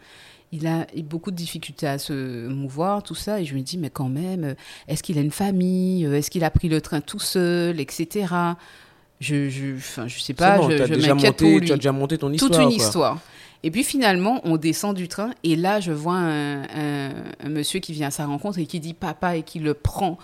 [0.52, 3.88] Il a beaucoup de difficultés à se mouvoir, tout ça, et je me dis, mais
[3.88, 4.56] quand même,
[4.88, 6.04] est-ce qu'il a une famille?
[6.06, 8.26] Est-ce qu'il a pris le train tout seul, etc.
[9.20, 11.92] Je, je, enfin, je sais pas, bon, je, déjà pour monté, lui tu as déjà
[11.92, 12.50] monté ton histoire.
[12.50, 12.76] toute une quoi.
[12.86, 13.18] histoire.
[13.62, 17.80] Et puis finalement, on descend du train et là, je vois un, un- un monsieur
[17.80, 20.16] qui vient à sa rencontre et qui dit papa et qui le prend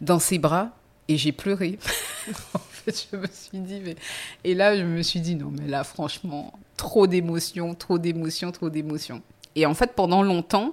[0.00, 0.70] dans ses bras
[1.08, 1.78] et j'ai pleuré.
[2.54, 3.96] en fait, je me suis dit, mais...
[4.44, 8.70] Et là, je me suis dit, non, mais là, franchement, trop d'émotions, trop d'émotions, trop
[8.70, 9.20] d'émotions.
[9.56, 10.72] Et en fait, pendant longtemps,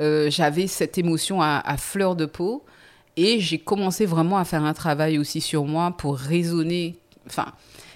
[0.00, 2.64] euh, j'avais cette émotion à, à fleur de peau
[3.22, 6.96] et j'ai commencé vraiment à faire un travail aussi sur moi pour raisonner.
[7.26, 7.52] Enfin,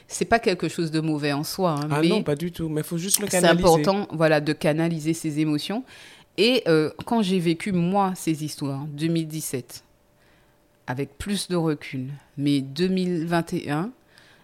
[0.06, 2.68] c'est pas quelque chose de mauvais en soi, hein, Ah mais non, pas du tout.
[2.68, 3.64] Mais il faut juste le c'est canaliser.
[3.64, 5.82] important voilà, de canaliser ses émotions.
[6.36, 9.82] Et euh, quand j'ai vécu, moi, ces histoires, 2017,
[10.86, 13.92] avec plus de recul, mais 2021,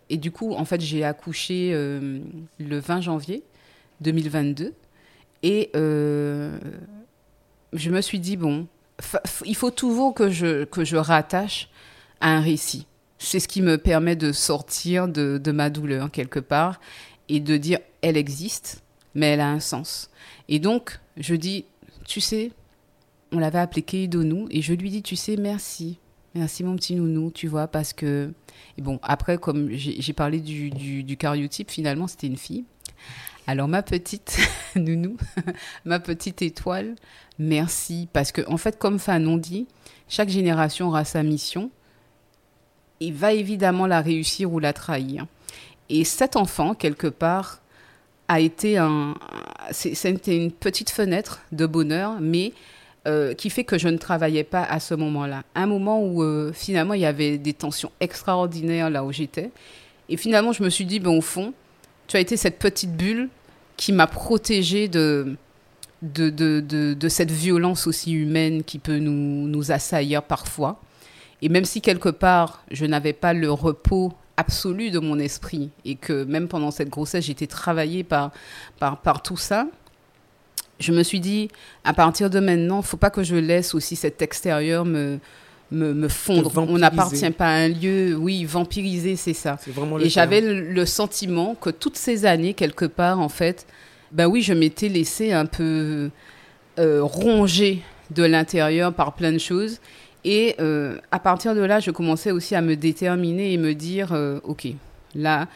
[0.09, 2.21] et du coup, en fait, j'ai accouché euh,
[2.59, 3.43] le 20 janvier
[4.01, 4.73] 2022,
[5.43, 6.59] et euh,
[7.75, 8.67] je me suis dit, bon,
[9.45, 11.69] il faut toujours que je, que je rattache
[12.21, 12.87] à un récit.
[13.19, 16.81] C'est ce qui me permet de sortir de, de ma douleur, quelque part,
[17.29, 18.83] et de dire, elle existe,
[19.15, 20.11] mais elle a un sens.
[20.49, 21.67] Et donc, je dis,
[22.07, 22.53] tu sais,
[23.33, 25.99] on l'avait appelé Keidonou, et je lui dis, tu sais, merci.
[26.35, 28.33] Merci mon petit nounou, tu vois, parce que...
[28.79, 32.65] Bon, après, comme j'ai j'ai parlé du, du, du cariotype, finalement, c'était une fille.
[33.47, 34.39] Alors, ma petite
[34.77, 35.17] nounou,
[35.85, 36.95] ma petite étoile,
[37.39, 38.09] merci.
[38.13, 39.67] Parce que, en fait, comme Fanon dit,
[40.09, 41.71] chaque génération aura sa mission
[43.01, 45.27] et va évidemment la réussir ou la trahir.
[45.89, 47.61] Et cet enfant, quelque part,
[48.29, 49.15] a été un.
[49.73, 52.53] C'était une petite fenêtre de bonheur, mais
[53.09, 55.43] euh, qui fait que je ne travaillais pas à ce moment-là.
[55.55, 59.51] Un moment où euh, finalement il y avait des tensions extraordinaires là où j'étais.
[60.11, 61.55] Et finalement, je me suis dit, ben, au fond,
[62.11, 63.29] tu as été cette petite bulle
[63.77, 65.37] qui m'a protégée de,
[66.03, 70.81] de, de, de, cette violence aussi humaine qui peut nous, nous assaillir parfois.
[71.41, 75.95] Et même si quelque part, je n'avais pas le repos absolu de mon esprit et
[75.95, 78.33] que même pendant cette grossesse, j'étais travaillée par,
[78.81, 79.69] par, par tout ça,
[80.81, 81.49] je me suis dit,
[81.85, 85.21] à partir de maintenant, faut pas que je laisse aussi cet extérieur me,
[85.71, 86.53] me, me fondre.
[86.57, 89.59] On n'appartient pas à un lieu, oui, vampiriser, c'est ça.
[90.01, 93.67] Et j'avais le, le sentiment que toutes ces années, quelque part, en fait,
[94.13, 96.11] ben oui, je m'étais laissée un peu
[96.79, 99.81] euh, ronger de l'intérieur par plein de choses.
[100.25, 104.13] Et euh, à partir de là, je commençais aussi à me déterminer et me dire,
[104.13, 104.67] euh, OK,
[105.15, 105.47] là,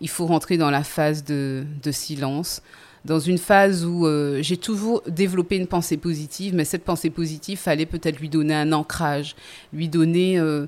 [0.00, 2.62] il faut rentrer dans la phase de, de silence,
[3.04, 7.58] dans une phase où euh, j'ai toujours développé une pensée positive, mais cette pensée positive,
[7.58, 9.34] fallait peut-être lui donner un ancrage,
[9.72, 10.66] lui donner euh,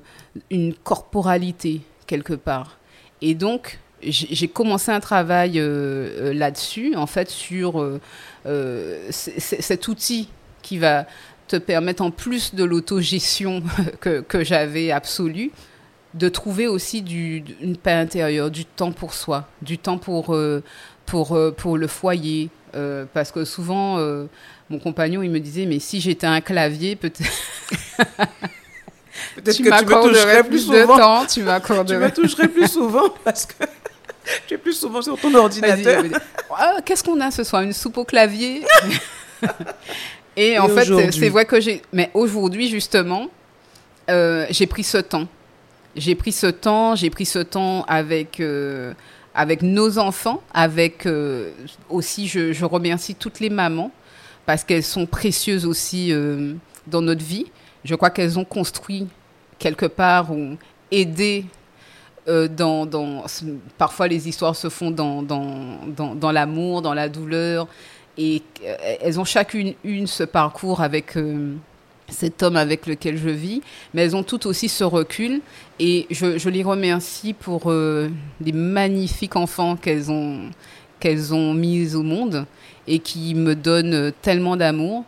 [0.50, 2.78] une corporalité quelque part.
[3.22, 8.00] Et donc, j'ai commencé un travail euh, là-dessus, en fait, sur
[9.10, 10.28] cet outil
[10.60, 11.06] qui va
[11.46, 13.62] te permettre, en plus de l'autogestion
[14.00, 15.52] que, que j'avais absolue,
[16.12, 16.98] de trouver aussi
[17.60, 20.36] une paix intérieure, du temps pour soi, du temps pour,
[21.06, 22.50] pour, euh, pour le foyer.
[22.74, 24.26] Euh, parce que souvent, euh,
[24.68, 27.22] mon compagnon, il me disait, mais si j'étais un clavier, peut-être...
[29.36, 30.96] peut-être que tu me toucherais plus souvent.
[30.98, 32.10] Temps, tu m'accorderais.
[32.12, 33.64] tu me toucherais plus souvent parce que
[34.46, 36.02] tu es plus souvent sur ton ordinateur.
[36.50, 37.62] Ah, Qu'est-ce qu'on a ce soir?
[37.62, 38.62] Une soupe au clavier?
[40.36, 41.82] Et, Et en fait, c'est vrai que j'ai...
[41.92, 43.28] Mais aujourd'hui, justement,
[44.10, 45.28] euh, j'ai pris ce temps.
[45.94, 48.42] J'ai pris ce temps, j'ai pris ce temps avec...
[49.34, 51.50] Avec nos enfants, avec euh,
[51.90, 53.90] aussi, je, remercie toutes les mamans
[54.46, 56.54] parce qu'elles sont précieuses aussi euh,
[56.86, 57.46] dans notre vie.
[57.84, 59.08] Je crois qu'elles ont construit
[59.58, 60.56] quelque part ou
[60.90, 61.46] aidé.
[62.26, 62.88] Euh, dans,
[63.76, 67.66] parfois les histoires se font dans, dans, l'amour, dans la douleur,
[68.16, 68.42] et
[69.02, 71.18] elles ont chacune une ce parcours avec
[72.08, 73.62] cet homme avec lequel je vis,
[73.92, 75.40] mais elles ont toutes aussi ce recul
[75.80, 78.08] et je, je les remercie pour euh,
[78.40, 80.50] les magnifiques enfants qu'elles ont,
[81.00, 82.46] qu'elles ont mis au monde
[82.86, 85.04] et qui me donnent tellement d'amour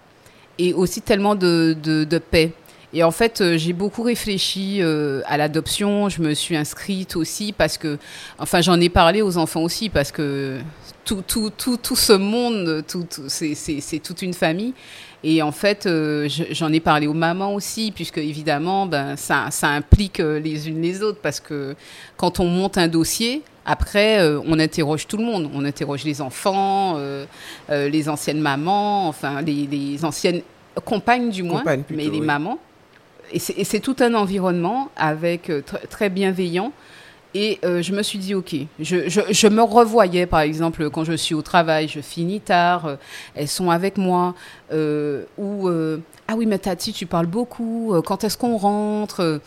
[0.58, 2.52] et aussi tellement de, de, paix.
[2.94, 6.08] Et en fait, euh, j'ai beaucoup réfléchi euh, à l'adoption.
[6.08, 7.98] Je me suis inscrite aussi parce que,
[8.38, 10.58] enfin, j'en ai parlé aux enfants aussi parce que
[11.04, 14.72] tout, tout, tout, tout ce monde, tout, c'est toute une famille.
[15.28, 19.66] Et en fait, euh, j'en ai parlé aux mamans aussi, puisque évidemment, ben, ça, ça
[19.68, 21.74] implique euh, les unes les autres, parce que
[22.16, 25.50] quand on monte un dossier, après, euh, on interroge tout le monde.
[25.52, 27.26] On interroge les enfants, euh,
[27.70, 30.42] euh, les anciennes mamans, enfin, les, les anciennes
[30.84, 32.26] compagnes du moins, Compagne plutôt, mais les oui.
[32.26, 32.58] mamans.
[33.32, 36.70] Et c'est tout un environnement avec tr très bienveillant.
[37.38, 41.34] Et euh, je me suis dit, OK, je, me revoyais, par exemple, quand je suis
[41.34, 42.96] au travail, je finis tard, euh,
[43.34, 44.34] elles sont avec moi,
[44.72, 45.68] euh, ou,
[46.28, 49.42] ah oui, mais Tati, tu parles beaucoup, quand est-ce qu'on rentre,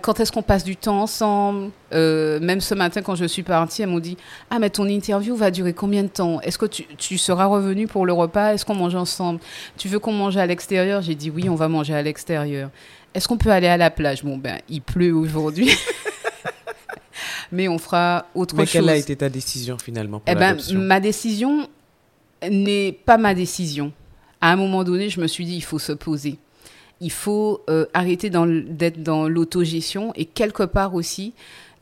[0.00, 3.90] quand est-ce qu'on passe du temps ensemble Même ce matin, quand je suis partie, elles
[3.90, 4.16] m'ont dit,
[4.50, 6.40] ah, mais ton interview va durer combien de temps?
[6.40, 8.54] Est-ce que tu, tu seras revenu pour le repas?
[8.54, 9.40] Est-ce qu'on mange ensemble?
[9.76, 11.02] Tu veux qu'on mange à l'extérieur?
[11.02, 12.70] J'ai dit, oui, on va manger à l'extérieur.
[13.12, 14.24] Est-ce qu'on peut aller à la plage?
[14.24, 15.70] Bon, ben, il pleut aujourd'hui.
[17.52, 18.72] mais on fera autre Mais chose.
[18.72, 21.68] quelle a été ta décision finalement pour eh ben, ma décision
[22.50, 23.92] n'est pas ma décision.
[24.40, 26.38] À un moment donné, je me suis dit, il faut se poser.
[27.00, 31.32] Il faut euh, arrêter d'être dans l'autogestion et quelque part aussi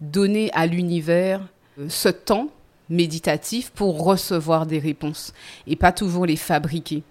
[0.00, 1.40] donner à l'univers
[1.78, 2.48] euh, ce temps
[2.88, 5.32] méditatif pour recevoir des réponses
[5.66, 7.02] et pas toujours les fabriquer.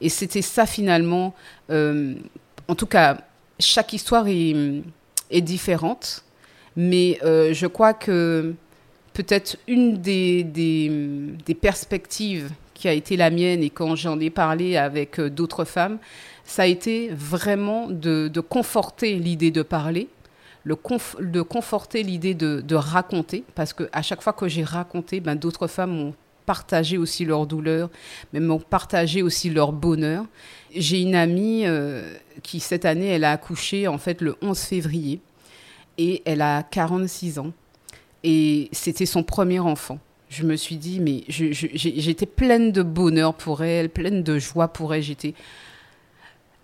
[0.00, 1.34] Et c'était ça finalement,
[1.70, 2.14] euh,
[2.68, 3.18] en tout cas,
[3.58, 4.54] chaque histoire est,
[5.30, 6.24] est différente,
[6.76, 8.54] mais euh, je crois que
[9.14, 10.44] peut-être une des,
[11.60, 15.98] perspectives qui a été la mienne et quand j'en ai parlé avec euh, d'autres femmes,
[16.44, 20.08] ça a été vraiment de, conforter l'idée de parler,
[20.66, 25.92] de conforter l'idée de, raconter, parce qu'à chaque fois que j'ai raconté, ben, d'autres femmes
[25.92, 26.14] m'ont
[26.44, 27.88] partagé aussi leur douleur,
[28.32, 30.26] mais m'ont partagé aussi leur bonheur.
[30.74, 35.20] J'ai une amie euh, qui, cette année, elle a accouché en fait le 11 février
[35.98, 37.52] et elle a 46 ans
[38.26, 40.00] et c'était son premier enfant.
[40.28, 44.92] Je me suis dit, mais j'étais pleine de bonheur pour elle, pleine de joie pour
[44.92, 45.02] elle.
[45.02, 45.34] J'étais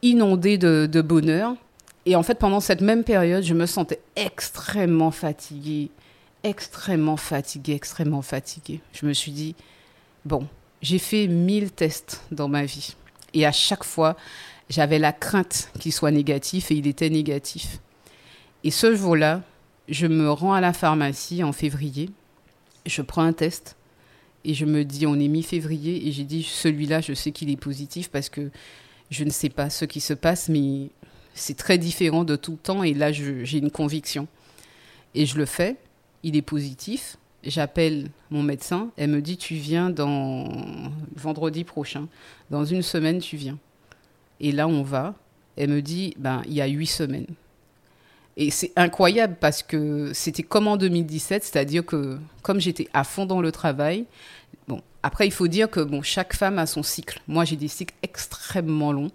[0.02, 1.54] inondée de, bonheur.
[2.04, 5.90] Et en fait, pendant cette même période, je me sentais extrêmement fatiguée,
[6.42, 8.80] extrêmement fatiguée, extrêmement fatiguée.
[8.92, 9.54] Je me suis dit,
[10.24, 10.48] bon,
[10.82, 12.96] j'ai fait 1000 tests dans ma vie.
[13.34, 14.16] Et à chaque fois,
[14.68, 17.78] j'avais la crainte qu'il soit négatif et il était négatif.
[18.64, 19.42] Et ce jour-là,
[19.88, 22.10] je me rends à la pharmacie en février,
[22.86, 23.76] je prends un test
[24.44, 27.56] et je me dis, on est mi-février et j'ai dit, celui-là, je sais qu'il est
[27.56, 28.50] positif parce que
[29.10, 30.90] je ne sais pas ce qui se passe, mais
[31.34, 34.28] c'est très différent de tout le temps et là, j'ai une conviction.
[35.14, 35.76] Et je le fais,
[36.22, 37.16] il est positif.
[37.44, 40.48] J'appelle mon médecin, elle me dit, tu viens dans
[41.16, 42.08] vendredi prochain,
[42.50, 43.58] dans une semaine, tu viens.
[44.38, 45.14] Et là, on va.
[45.56, 47.26] Elle me dit, ben, il y a huit semaines.
[48.36, 53.26] Et c'est incroyable parce que c'était comme en 2017, c'est-à-dire que comme j'étais à fond
[53.26, 54.06] dans le travail,
[54.68, 57.20] bon, après il faut dire que bon, chaque femme a son cycle.
[57.28, 59.10] Moi j'ai des cycles extrêmement longs.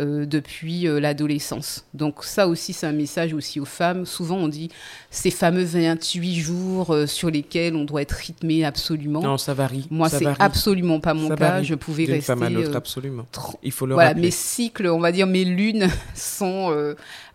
[0.00, 1.84] Euh, depuis euh, l'adolescence.
[1.92, 4.06] Donc ça aussi, c'est un message aussi aux femmes.
[4.06, 4.70] Souvent, on dit
[5.10, 9.20] ces fameux 28 jours euh, sur lesquels on doit être rythmé absolument.
[9.20, 9.86] Non, ça varie.
[9.90, 11.62] Moi, c'est absolument pas mon cas.
[11.62, 12.22] Je pouvais rester.
[12.22, 13.26] femme à absolument.
[13.62, 16.74] Il faut le voilà, Mes cycles, on va dire mes lunes sont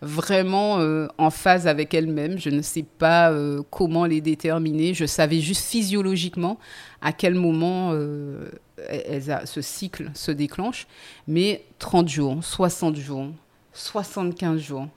[0.02, 0.80] vraiment
[1.16, 2.40] en phase avec elles-mêmes.
[2.40, 3.32] Je ne sais pas
[3.70, 4.94] comment les déterminer.
[4.94, 6.58] Je savais juste physiologiquement
[7.00, 10.86] à quel moment ce cycle se déclenche,
[11.26, 13.28] mais 30 jours, 60 jours,
[13.72, 14.88] 75 jours,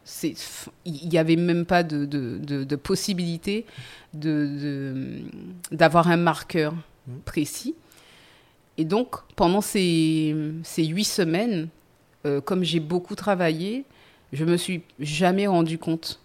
[0.86, 3.66] il n'y avait même pas de, de, possibilité
[4.14, 7.14] d'avoir un marqueur mmh.
[7.26, 7.76] précis.
[8.78, 11.68] Et donc, pendant ces, ces huit semaines,
[12.26, 13.86] euh, comme j'ai beaucoup travaillé,
[14.34, 16.20] je me suis jamais rendu compte.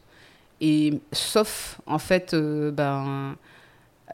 [0.60, 3.36] Et sauf, en fait, euh, ben,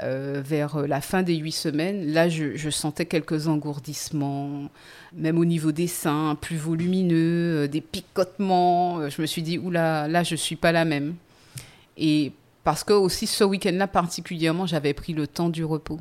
[0.01, 4.71] euh, vers la fin des huit semaines, là, je, sentais quelques engourdissements,
[5.13, 9.01] même au niveau des seins, plus volumineux, euh, des picotements.
[9.01, 11.15] Euh, je me suis dit, oula, là, je suis pas la même.
[11.99, 12.33] Et
[12.65, 16.01] parce que aussi, ce week-end-là particulièrement, j'avais pris le temps du repos.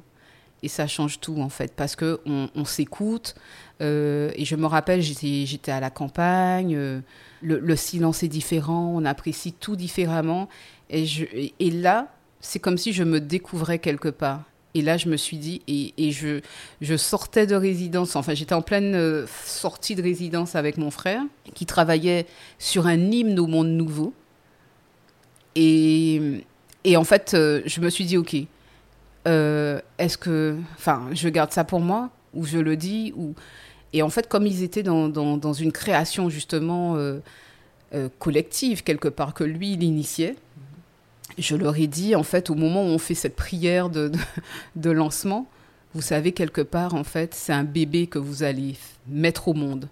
[0.64, 3.36] Et ça change tout, en fait, parce qu'on on, s'écoute.
[3.82, 7.04] et je me rappelle, j'étais à la campagne, le,
[7.42, 10.48] le, silence est différent, on apprécie tout différemment.
[10.92, 11.26] Et, je,
[11.60, 12.10] et là,
[12.42, 14.44] c'est comme si je me découvrais quelque part.
[14.74, 16.40] Et là, je me suis dit, et, je,
[16.80, 21.22] je sortais de résidence, enfin j'étais en pleine euh, sortie de résidence avec mon frère,
[21.54, 22.26] qui travaillait
[22.58, 24.14] sur un hymne au monde nouveau.
[25.56, 26.46] Et,
[26.86, 28.36] et en fait, euh, je me suis dit, ok,
[29.28, 33.36] euh, est-ce que, enfin, je garde ça pour moi, ou je le dis, ou...
[33.92, 36.96] Et en fait, comme ils étaient dans, dans, dans une création justement
[38.20, 40.38] collective, quelque part, que lui, il initiait,
[41.38, 44.12] je leur ai dit, en fait, au moment où on fait cette prière de,
[44.76, 45.48] de, lancement,
[45.94, 48.76] vous savez, quelque part, en fait, c'est un bébé que vous allez
[49.08, 49.88] mettre au monde.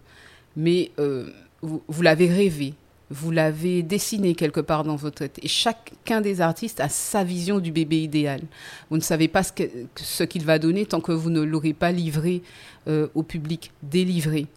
[0.55, 1.29] Mais euh,
[1.61, 2.73] vous, l'avez rêvé,
[3.09, 5.39] vous l'avez dessiné quelque part dans votre tête.
[5.43, 8.41] Et chacun des artistes a sa vision du bébé idéal.
[8.89, 12.41] Vous ne savez pas ce qu'il va donner tant que vous ne l'aurez pas livré
[12.87, 14.47] euh, au public, délivré.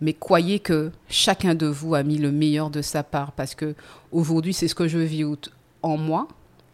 [0.00, 3.74] Mais croyez que chacun de vous a mis le meilleur de sa part parce que
[4.12, 5.24] aujourd'hui, c'est ce que je vis
[5.86, 6.28] en moi,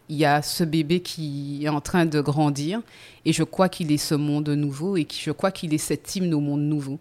[0.09, 2.81] il y a ce bébé qui est en train de grandir
[3.25, 6.33] et je crois qu'il est ce monde nouveau et je crois qu'il est cet hymne
[6.33, 6.99] au monde nouveau.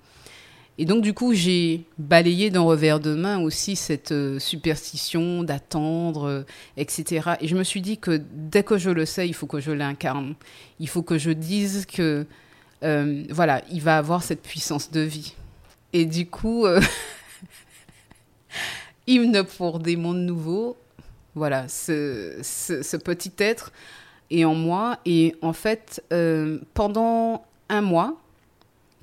[0.79, 6.25] Et donc du coup, j'ai balayé d'un revers de main aussi cette euh, superstition d'attendre,
[6.25, 6.43] euh,
[6.77, 7.33] etc.
[7.41, 9.71] Et je me suis dit que dès que je le sais, il faut que je
[9.71, 10.35] l'incarne.
[10.81, 12.27] Il faut que je dise que,
[12.85, 15.35] euh, voilà, il va avoir cette puissance de vie.
[15.93, 16.65] Et du coup,
[19.07, 20.79] hymne pour des mondes nouveaux,
[21.35, 23.73] voilà, ce, petit être
[24.31, 24.99] est en moi.
[25.05, 28.22] Et en fait, euh, pendant un mois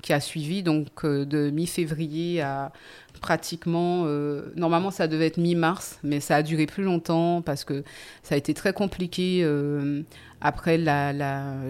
[0.02, 2.72] qui a suivi, donc euh, de mi-février à
[3.20, 7.84] pratiquement, euh, normalement ça devait être mi-mars, mais ça a duré plus longtemps parce que
[8.22, 9.46] ça a été très compliqué.
[10.40, 11.12] après, la,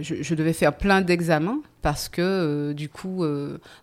[0.00, 3.24] je, devais faire plein d'examens parce que du coup,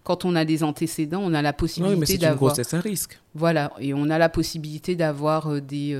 [0.03, 1.99] quand on a des antécédents, on a la possibilité d'avoir.
[1.99, 3.19] Oui, mais c'est une grossesse à risque.
[3.35, 5.93] Voilà, et on a la possibilité d'avoir des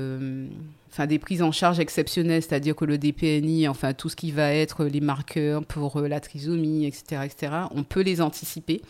[0.90, 4.52] enfin des prises en charge exceptionnelles, c'est-à-dire que le DPNI, enfin tout ce qui va
[4.52, 8.82] être les marqueurs pour euh, la trisomie, etc., etc., on peut les anticiper.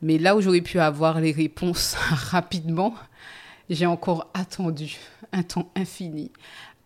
[0.00, 2.94] Mais là où j'aurais pu avoir les réponses rapidement,
[3.68, 4.96] j'ai encore attendu
[5.32, 6.30] un temps infini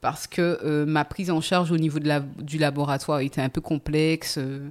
[0.01, 3.49] parce que euh, ma prise en charge au niveau de la, du laboratoire était un
[3.49, 4.37] peu complexe.
[4.39, 4.68] Euh,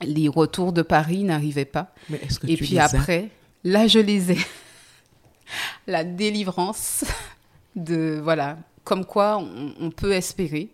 [0.00, 1.92] les retours de Paris n'arrivaient pas.
[2.08, 3.28] Mais est-ce que Et puis après,
[3.64, 4.38] là, je les ai.
[5.86, 7.04] la délivrance
[7.76, 9.38] de voilà comme quoi
[9.80, 10.68] on, peut espérer.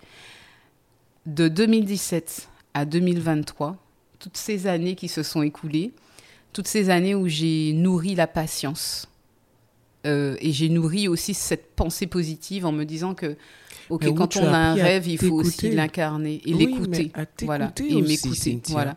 [1.27, 3.77] De 2017 à 2023,
[4.19, 5.93] toutes ces années qui se sont écoulées,
[6.53, 9.09] toutes ces années où j'ai nourri la patience
[10.07, 13.37] euh, et j'ai nourri aussi cette pensée positive en me disant que
[13.91, 17.11] ok quand on a un rêve il faut aussi l'incarner et l'écouter
[17.43, 18.97] voilà et m'écouter voilà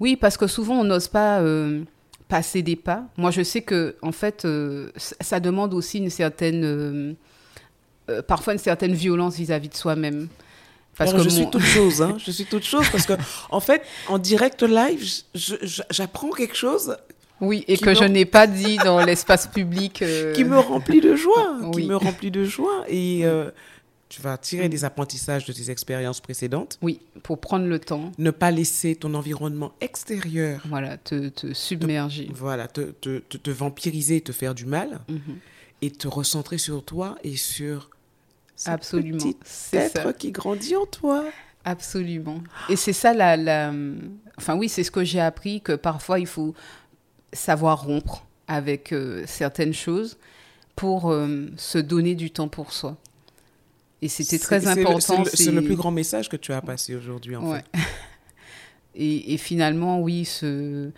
[0.00, 1.82] oui parce que souvent on n'ose pas euh,
[2.28, 3.06] passer des pas.
[3.16, 7.16] Moi, je sais que, en fait, euh, ça demande aussi une certaine,
[8.08, 10.28] euh, euh, parfois une certaine violence vis-à-vis de soi-même.
[10.96, 12.16] Parce que je suis toute chose, hein.
[12.18, 13.12] je suis toute chose parce que,
[13.50, 15.04] en fait, en direct live,
[15.90, 16.96] j'apprends quelque chose.
[17.40, 20.02] Oui, et que je n'ai pas dit dans l'espace public.
[20.34, 22.84] Qui me remplit de joie, qui me remplit de joie.
[22.88, 23.24] Et
[24.08, 26.78] tu vas tirer des apprentissages de tes expériences précédentes.
[26.82, 28.12] Oui, pour prendre le temps.
[28.18, 30.62] Ne pas laisser ton environnement extérieur.
[30.68, 32.28] Voilà, te, te submerger.
[32.32, 35.00] voilà, te, te, te, vampiriser, te faire du mal.
[35.08, 35.38] Mhm.
[35.80, 37.90] Et te recentrer sur toi et sur
[38.58, 39.18] ce Absolument.
[39.18, 39.36] petit
[39.72, 41.24] être qui grandit en toi.
[41.64, 42.42] Absolument.
[42.68, 43.72] Et c'est ça la, la...
[44.36, 46.54] Enfin oui, c'est ce que j'ai appris, que parfois il faut
[47.32, 50.18] savoir rompre avec euh, certaines choses
[50.74, 52.96] pour euh, se donner du temps pour soi.
[54.02, 55.24] Et c'était très important.
[55.24, 57.64] C'est le, plus grand message que tu as passé aujourd'hui, en fait.
[59.00, 60.90] Et, et, finalement, oui, ce,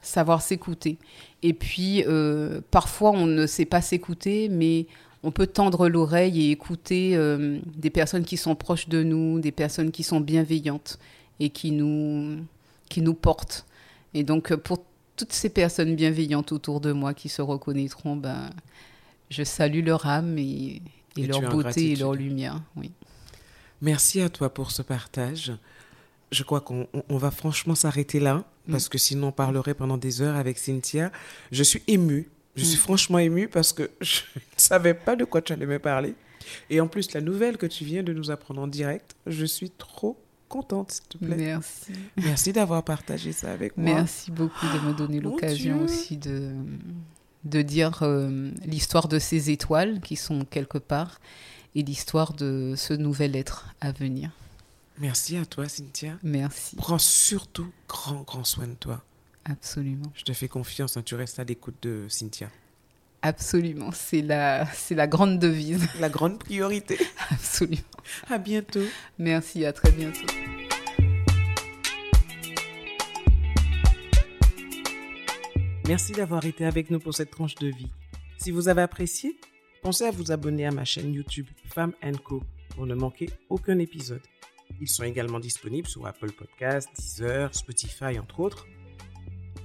[0.00, 0.96] savoir s'écouter.
[1.42, 4.86] Et puis, euh, parfois, on ne sait pas s'écouter, mais
[5.26, 9.50] on peut tendre l'oreille et écouter euh, des personnes qui sont proches de nous, des
[9.50, 11.00] personnes qui sont bienveillantes
[11.40, 12.44] et qui nous,
[12.88, 13.66] qui nous portent.
[14.14, 14.84] Et donc, pour
[15.16, 18.50] toutes ces personnes bienveillantes autour de moi qui se reconnaîtront, ben,
[19.28, 20.80] je salue leur âme et,
[21.16, 22.62] et, leur beauté et leur lumière.
[22.76, 22.92] Oui.
[23.82, 25.52] Merci à toi pour ce partage.
[26.30, 28.70] Je crois qu'on va franchement s'arrêter là, mm.
[28.70, 31.10] parce que sinon on parlerait pendant des heures avec Cynthia.
[31.50, 32.80] Je suis émue, je suis mm.
[32.80, 36.14] franchement émue parce que je ne savais pas de quoi tu allais me parler.
[36.70, 39.70] Et en plus, la nouvelle que tu viens de nous apprendre en direct, je suis
[39.70, 40.16] trop
[40.48, 41.36] contente, s'il te plaît.
[41.36, 41.92] Merci.
[42.16, 43.94] Merci d'avoir partagé ça avec moi.
[43.94, 46.52] Merci beaucoup de me donner l'occasion aussi de,
[47.44, 51.20] de dire euh, l'histoire de ces étoiles qui sont quelque part
[51.74, 54.30] et l'histoire de ce nouvel être à venir.
[54.98, 56.18] Merci à toi, Cynthia.
[56.22, 56.76] Merci.
[56.76, 59.04] Prends surtout grand, grand soin de toi.
[59.48, 60.12] Absolument.
[60.14, 62.50] Je te fais confiance, hein, tu restes à l'écoute de Cynthia.
[63.22, 65.88] Absolument, c'est la, c'est la grande devise.
[66.00, 66.98] La grande priorité.
[67.30, 67.82] Absolument.
[68.28, 68.84] À bientôt.
[69.18, 70.26] Merci, à très bientôt.
[75.88, 77.90] Merci d'avoir été avec nous pour cette tranche de vie.
[78.38, 79.36] Si vous avez apprécié,
[79.82, 81.92] pensez à vous abonner à ma chaîne YouTube Femme
[82.24, 82.42] Co
[82.74, 84.22] pour ne manquer aucun épisode.
[84.80, 88.66] Ils sont également disponibles sur Apple Podcasts, Deezer, Spotify, entre autres.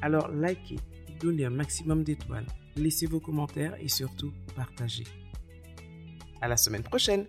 [0.02, 0.80] Alors likez,
[1.20, 5.06] donnez un maximum d'étoiles, laissez vos commentaires et surtout partagez.
[6.42, 7.26] À la semaine prochaine.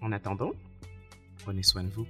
[0.00, 0.52] En attendant,
[1.44, 2.06] prenez soin de vous.